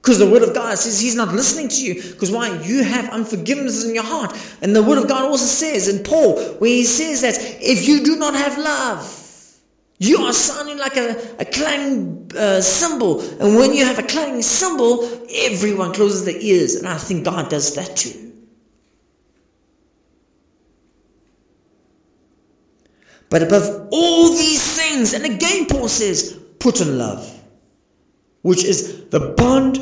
[0.00, 1.94] Because the Word of God says He's not listening to you.
[1.94, 2.62] Because why?
[2.62, 4.36] You have unforgiveness in your heart.
[4.62, 8.04] And the Word of God also says in Paul, where he says that if you
[8.04, 9.14] do not have love,
[9.98, 13.20] you are sounding like a, a clanging uh, cymbal.
[13.20, 16.76] And when you have a clanging cymbal, everyone closes their ears.
[16.76, 18.32] And I think God does that too.
[23.28, 27.37] But above all these things, and again Paul says, put on love,
[28.48, 29.78] which is the bond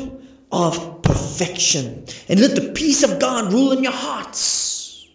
[0.51, 2.05] of perfection.
[2.27, 5.07] And let the peace of God rule in your hearts.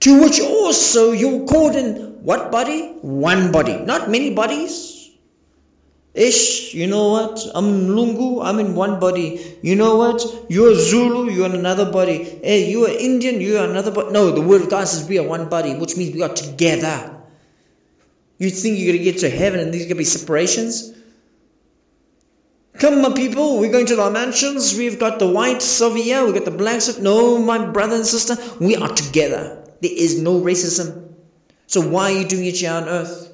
[0.00, 2.80] To which also you're called in what body?
[3.00, 3.76] One body.
[3.78, 5.10] Not many bodies.
[6.14, 7.46] Ish, you know what?
[7.54, 9.58] I'm Lungu, I'm in one body.
[9.62, 10.22] You know what?
[10.50, 12.20] You're Zulu, you're in another body.
[12.20, 14.12] Eh, hey, you are Indian, you are another body.
[14.12, 17.18] No, the word of God says we are one body, which means we are together.
[18.36, 20.92] You think you're going to get to heaven and there's going to be separations?
[22.78, 24.76] Come, my people, we're going to our mansions.
[24.76, 26.98] We've got the whites over here, we've got the blacks.
[26.98, 29.64] No, my brother and sister, we are together.
[29.80, 31.12] There is no racism.
[31.66, 33.28] So why are you doing it here on earth?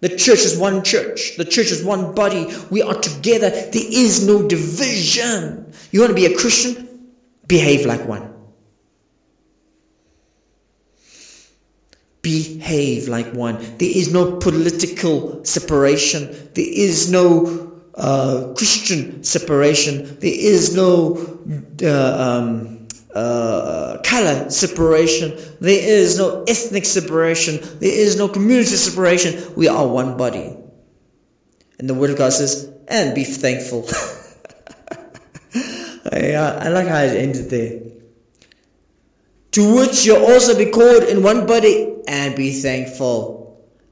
[0.00, 1.36] The church is one church.
[1.36, 2.48] The church is one body.
[2.70, 3.50] We are together.
[3.50, 5.72] There is no division.
[5.90, 7.12] You want to be a Christian?
[7.46, 8.32] Behave like one.
[12.22, 13.58] Behave like one.
[13.78, 16.30] There is no political separation.
[16.54, 17.69] There is no
[18.00, 20.18] uh, Christian separation.
[20.20, 21.16] There is no
[21.82, 25.38] uh, um, uh, color separation.
[25.60, 27.58] There is no ethnic separation.
[27.78, 29.54] There is no community separation.
[29.54, 30.56] We are one body.
[31.78, 33.86] And the Word of God says, and be thankful.
[36.12, 37.80] I, I like how it ended there.
[39.52, 43.39] To which you'll also be called in one body and be thankful.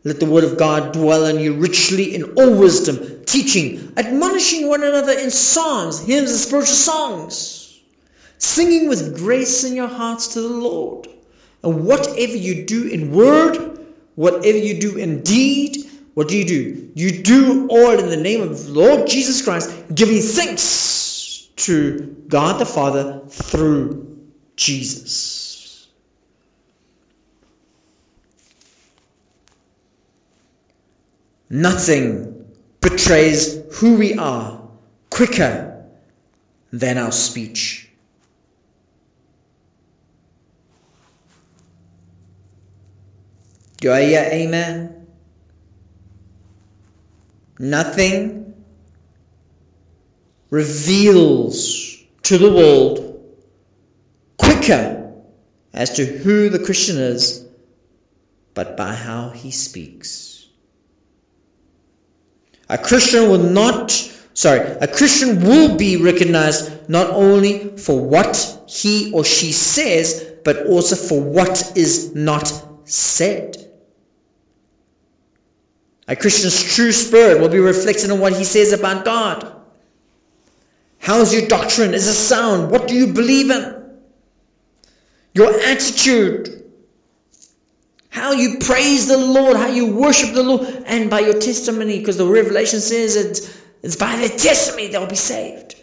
[0.04, 4.84] Let the word of God dwell in you richly in all wisdom, teaching, admonishing one
[4.84, 7.80] another in psalms, hymns, and spiritual songs,
[8.38, 11.08] singing with grace in your hearts to the Lord.
[11.64, 15.78] And whatever you do in word, whatever you do in deed,
[16.14, 16.90] what do you do?
[16.94, 22.66] You do all in the name of Lord Jesus Christ, giving thanks to God the
[22.66, 24.16] Father through
[24.56, 25.47] Jesus.
[31.50, 32.46] Nothing
[32.80, 34.68] betrays who we are
[35.10, 35.84] quicker
[36.72, 37.88] than our speech.
[43.80, 45.06] Do I hear amen?
[47.58, 48.54] Nothing
[50.50, 53.24] reveals to the world
[54.36, 55.12] quicker
[55.72, 57.44] as to who the Christian is,
[58.54, 60.37] but by how he speaks.
[62.68, 63.90] A Christian will not,
[64.34, 68.36] sorry, a Christian will be recognized not only for what
[68.68, 72.52] he or she says, but also for what is not
[72.84, 73.56] said.
[76.06, 79.54] A Christian's true spirit will be reflected in what he says about God.
[80.98, 81.94] How's your doctrine?
[81.94, 82.70] Is it sound?
[82.70, 83.74] What do you believe in?
[85.34, 86.67] Your attitude.
[88.28, 92.18] How you praise the Lord, how you worship the Lord, and by your testimony, because
[92.18, 95.74] the revelation says it, it's by their testimony they'll be saved.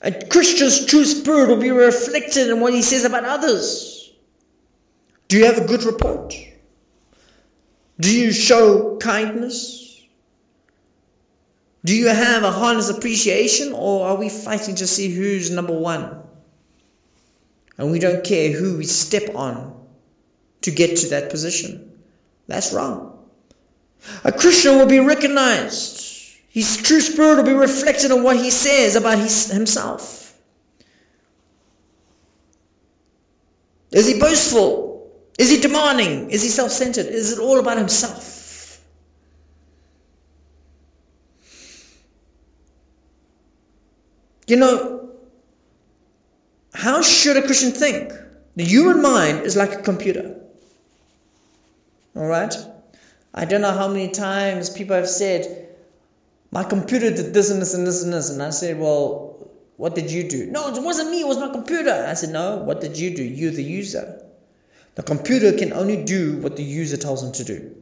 [0.00, 4.10] A Christian's true spirit will be reflected in what he says about others.
[5.28, 6.34] Do you have a good report?
[8.00, 10.00] Do you show kindness?
[11.84, 16.21] Do you have a honest appreciation or are we fighting to see who's number one?
[17.78, 19.74] And we don't care who we step on
[20.62, 21.92] to get to that position.
[22.46, 23.18] That's wrong.
[24.24, 26.00] A Christian will be recognized.
[26.48, 30.34] His true spirit will be reflected in what he says about his, himself.
[33.90, 35.10] Is he boastful?
[35.38, 36.30] Is he demanding?
[36.30, 37.06] Is he self centered?
[37.06, 38.80] Is it all about himself?
[44.46, 45.01] You know,
[46.82, 48.12] how should a Christian think?
[48.56, 50.34] The human mind is like a computer.
[52.16, 52.52] All right?
[53.32, 55.68] I don't know how many times people have said,
[56.50, 58.30] My computer did this and this and this and this.
[58.30, 60.46] And I said, Well, what did you do?
[60.46, 61.92] No, it wasn't me, it was my computer.
[62.08, 63.22] I said, No, what did you do?
[63.22, 64.20] You're the user.
[64.96, 67.76] The computer can only do what the user tells them to do.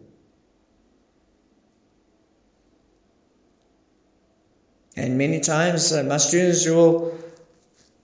[4.95, 7.19] And many times uh, my students will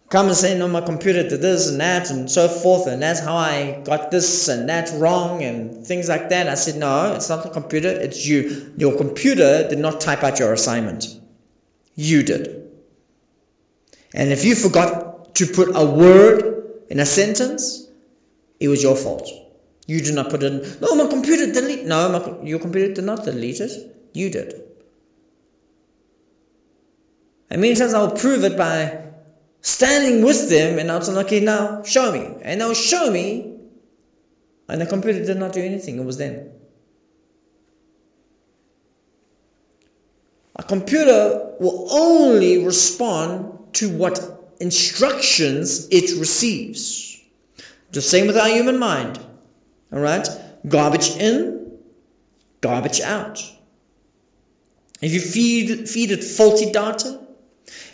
[0.09, 3.21] come and say, no, my computer did this and that and so forth, and that's
[3.21, 6.49] how I got this and that wrong and things like that.
[6.49, 8.73] I said, no, it's not the computer, it's you.
[8.77, 11.07] Your computer did not type out your assignment.
[11.95, 12.71] You did.
[14.15, 17.87] And if you forgot to put a word in a sentence,
[18.61, 19.29] it was your fault.
[19.87, 20.81] You did not put it in.
[20.81, 21.85] No, my computer delete.
[21.85, 23.97] No, my, your computer did not delete it.
[24.13, 24.63] You did.
[27.51, 29.06] And many times I'll prove it by
[29.67, 32.25] standing with them and I'll say, okay, now show me.
[32.43, 33.55] And they'll show me.
[34.69, 35.99] And the computer did not do anything.
[35.99, 36.51] It was them.
[40.55, 44.21] A computer will only respond to what
[44.61, 47.21] instructions it receives.
[47.91, 49.19] The same with our human mind.
[49.93, 50.27] All right?
[50.67, 51.79] Garbage in,
[52.61, 53.45] garbage out.
[55.03, 57.21] If you feed, feed it faulty data,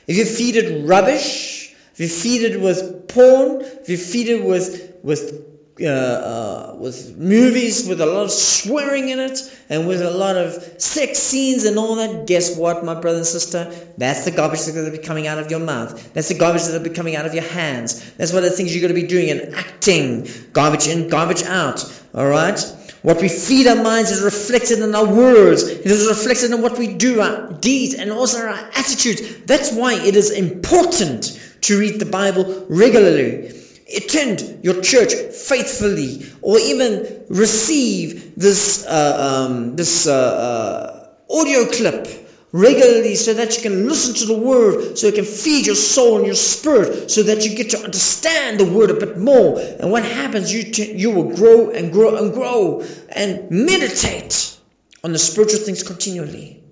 [0.07, 1.62] if you feed it rubbish,
[1.97, 8.01] you feed it with porn, We feed it with, with uh, uh, with movies with
[8.03, 9.41] a lot of swearing in it
[9.71, 13.27] and with a lot of sex scenes and all that, guess what, my brother and
[13.27, 13.73] sister?
[13.97, 16.13] That's the garbage that's going to be coming out of your mouth.
[16.13, 18.13] That's the garbage that's going to be coming out of your hands.
[18.13, 20.29] That's what the things you're going to be doing and acting.
[20.53, 21.83] Garbage in, garbage out.
[22.15, 22.61] All right?
[23.01, 25.63] What we feed our minds is reflected in our words.
[25.65, 29.39] It is reflected in what we do, our deeds, and also our attitudes.
[29.47, 33.59] That's why it is important to read the Bible regularly
[33.95, 42.07] attend your church faithfully or even receive this, uh, um, this uh, uh, audio clip
[42.53, 46.19] regularly so that you can listen to the word, so it can feed your soul
[46.19, 49.59] and your spirit, so that you get to understand the word a bit more.
[49.59, 54.55] And what happens, you, t- you will grow and grow and grow and meditate
[55.03, 56.63] on the spiritual things continually.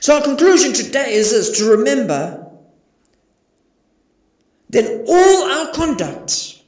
[0.00, 2.41] So, our conclusion today is this to remember
[4.72, 6.58] then all our conduct,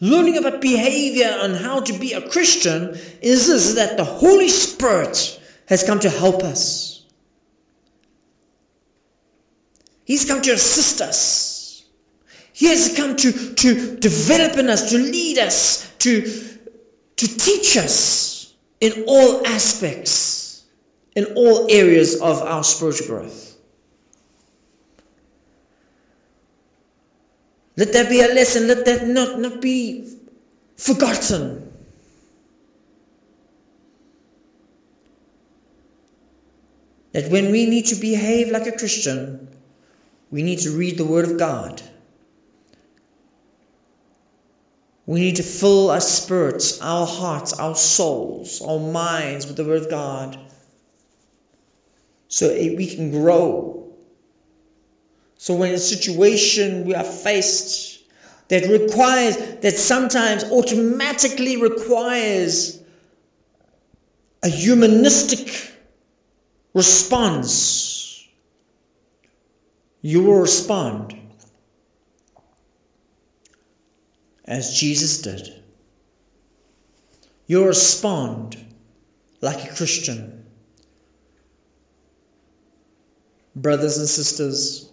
[0.00, 5.40] learning about behavior and how to be a Christian, is this that the Holy Spirit
[5.66, 7.04] has come to help us.
[10.04, 11.84] He's come to assist us.
[12.52, 16.22] He has come to, to develop in us, to lead us, to,
[17.16, 20.64] to teach us in all aspects,
[21.16, 23.51] in all areas of our spiritual growth.
[27.76, 28.68] Let that be a lesson.
[28.68, 30.16] Let that not, not be
[30.76, 31.72] forgotten.
[37.12, 39.48] That when we need to behave like a Christian,
[40.30, 41.82] we need to read the Word of God.
[45.04, 49.82] We need to fill our spirits, our hearts, our souls, our minds with the Word
[49.82, 50.38] of God
[52.28, 53.81] so we can grow.
[55.42, 57.98] So when a situation we are faced
[58.46, 62.80] that requires, that sometimes automatically requires
[64.40, 65.74] a humanistic
[66.74, 68.24] response,
[70.00, 71.18] you will respond
[74.44, 75.60] as Jesus did.
[77.48, 78.56] You'll respond
[79.40, 80.44] like a Christian.
[83.56, 84.91] Brothers and sisters,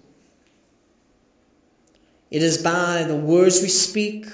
[2.32, 4.28] it is by the words we speak,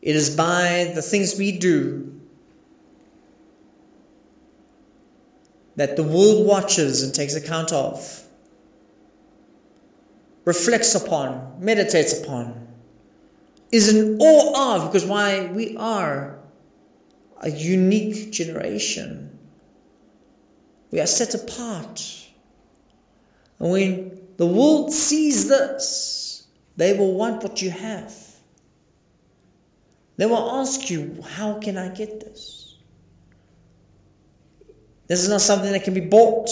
[0.00, 2.20] it is by the things we do
[5.76, 8.22] that the world watches and takes account of,
[10.44, 12.68] reflects upon, meditates upon,
[13.72, 15.46] is in awe of, because why?
[15.46, 16.38] We are
[17.40, 19.36] a unique generation.
[20.92, 22.24] We are set apart.
[23.58, 28.12] And when the world sees this, they will want what you have.
[30.16, 32.76] They will ask you, How can I get this?
[35.06, 36.48] This is not something that can be bought.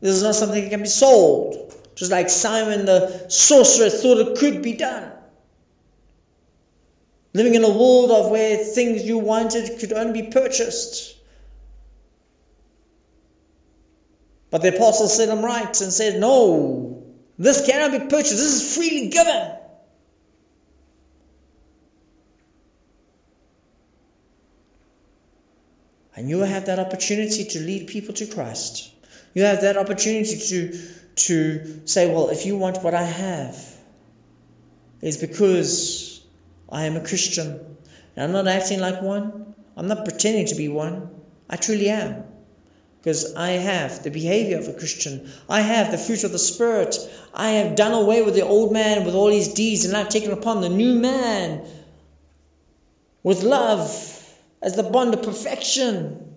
[0.00, 1.74] This is not something that can be sold.
[1.94, 5.12] Just like Simon the sorcerer thought it could be done.
[7.32, 11.16] Living in a world of where things you wanted could only be purchased.
[14.50, 16.99] But the apostle set him right and said, No,
[17.40, 18.36] this cannot be purchased.
[18.36, 19.52] This is freely given.
[26.14, 28.92] And you have that opportunity to lead people to Christ.
[29.32, 30.78] You have that opportunity to,
[31.16, 33.56] to say, well, if you want what I have,
[35.00, 36.22] it's because
[36.70, 37.58] I am a Christian.
[38.16, 39.54] And I'm not acting like one.
[39.78, 41.08] I'm not pretending to be one.
[41.48, 42.24] I truly am.
[43.00, 45.30] Because I have the behavior of a Christian.
[45.48, 46.98] I have the fruit of the Spirit.
[47.32, 50.32] I have done away with the old man with all his deeds and I've taken
[50.32, 51.62] upon the new man
[53.22, 53.90] with love
[54.62, 56.30] as the bond of perfection.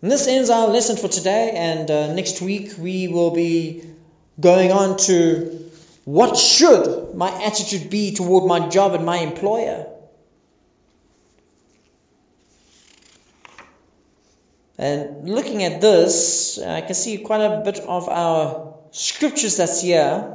[0.00, 3.82] And this ends our lesson for today, and uh, next week we will be
[4.38, 5.67] going on to
[6.08, 9.86] what should my attitude be toward my job and my employer?
[14.78, 19.82] And looking at this, uh, I can see quite a bit of our scriptures that's
[19.82, 20.34] here.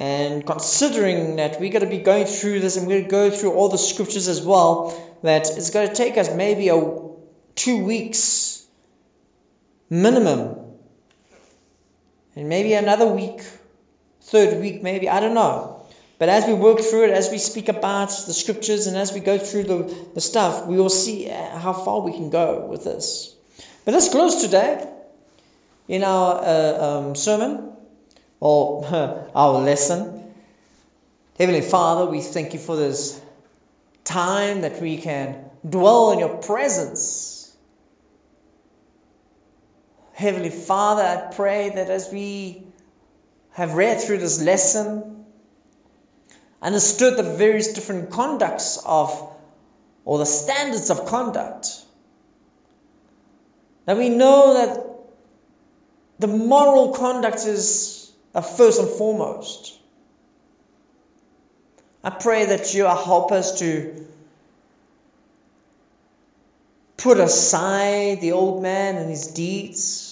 [0.00, 3.30] And considering that we're going to be going through this and we're going to go
[3.30, 6.98] through all the scriptures as well, that it's going to take us maybe a
[7.54, 8.66] two weeks
[9.88, 10.61] minimum
[12.34, 13.42] and maybe another week,
[14.22, 15.80] third week, maybe, I don't know.
[16.18, 19.20] But as we work through it, as we speak about the scriptures, and as we
[19.20, 23.34] go through the, the stuff, we will see how far we can go with this.
[23.84, 24.88] But let's close today
[25.88, 27.72] in our uh, um, sermon,
[28.38, 28.84] or
[29.34, 30.32] our lesson.
[31.38, 33.20] Heavenly Father, we thank you for this
[34.04, 37.41] time that we can dwell in your presence
[40.22, 42.62] Heavenly Father, I pray that as we
[43.54, 45.24] have read through this lesson,
[46.62, 49.10] understood the various different conducts of,
[50.04, 51.66] or the standards of conduct,
[53.86, 54.86] that we know that
[56.20, 58.12] the moral conduct is
[58.56, 59.76] first and foremost.
[62.04, 64.06] I pray that you help us to
[66.96, 70.10] put aside the old man and his deeds,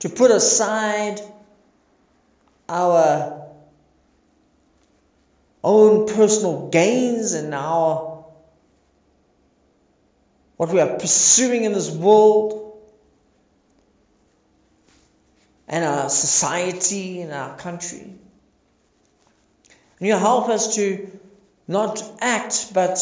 [0.00, 1.20] to put aside
[2.68, 3.48] our
[5.62, 8.24] own personal gains and our
[10.56, 12.78] what we are pursuing in this world
[15.68, 18.00] and our society and our country.
[18.00, 21.10] And you help us to
[21.66, 22.98] not act but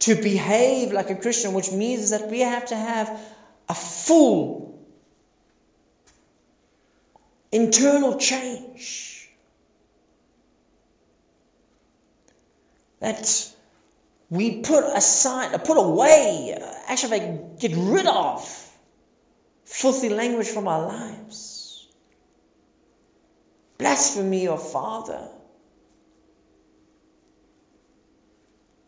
[0.00, 3.18] to behave like a Christian, which means that we have to have
[3.68, 4.67] a full
[7.52, 9.30] internal change.
[13.00, 13.52] That
[14.30, 18.46] we put aside, put away, actually get rid of
[19.64, 21.86] filthy language from our lives.
[23.78, 25.28] Blasphemy of Father.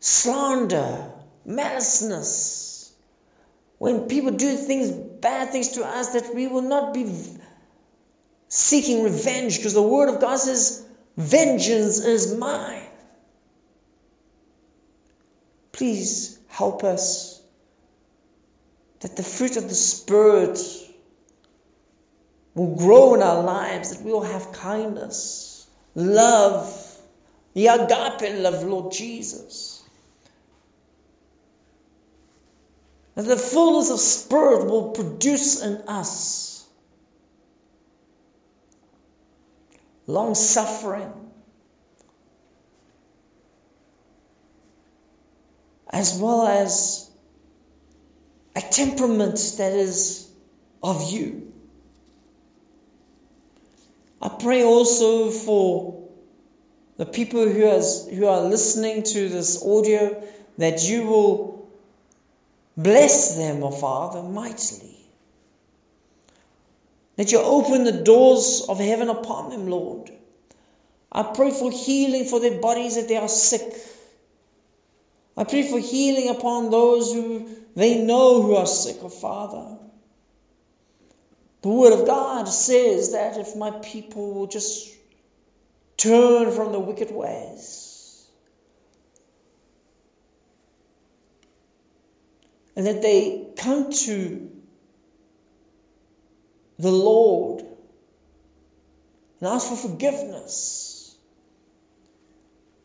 [0.01, 1.13] Slander,
[1.47, 2.91] maliceness.
[3.79, 7.05] When people do things, bad things to us, that we will not be
[8.51, 10.85] seeking revenge because the Word of God says,
[11.17, 12.83] Vengeance is mine.
[15.73, 17.41] Please help us
[19.01, 20.59] that the fruit of the Spirit
[22.55, 26.99] will grow in our lives, that we will have kindness, love,
[27.55, 29.83] the agape love, Lord Jesus.
[33.15, 36.60] That the fullness of Spirit will produce in us
[40.11, 41.13] long suffering,
[45.89, 47.11] as well as
[48.57, 50.31] a temperament that is
[50.83, 51.53] of you.
[54.23, 56.09] I pray also for
[56.97, 60.23] the people who, has, who are listening to this audio
[60.59, 61.71] that you will
[62.77, 65.00] bless them, O oh Father, mightily.
[67.21, 70.11] That you open the doors of heaven upon them, Lord.
[71.13, 73.75] I pray for healing for their bodies if they are sick.
[75.37, 79.77] I pray for healing upon those who they know who are sick, oh Father.
[81.61, 84.89] The Word of God says that if my people will just
[85.99, 88.27] turn from the wicked ways
[92.75, 94.50] and that they come to
[96.81, 97.65] the Lord
[99.41, 101.17] and ask for forgiveness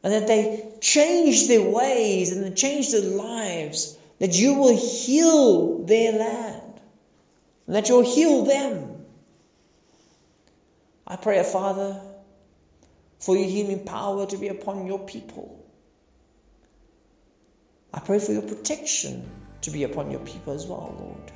[0.03, 5.83] and that they change their ways and they change their lives, that you will heal
[5.85, 6.79] their land,
[7.65, 9.05] and that you'll heal them.
[11.07, 11.99] I pray, Father,
[13.19, 15.65] for your healing power to be upon your people.
[17.91, 19.27] I pray for your protection
[19.61, 21.31] to be upon your people as well, Lord.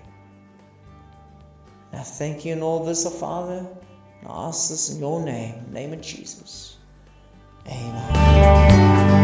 [1.92, 3.68] And I thank you in all this, O Father.
[4.26, 6.78] I ask this in your name, name of Jesus.
[7.68, 9.19] Amen.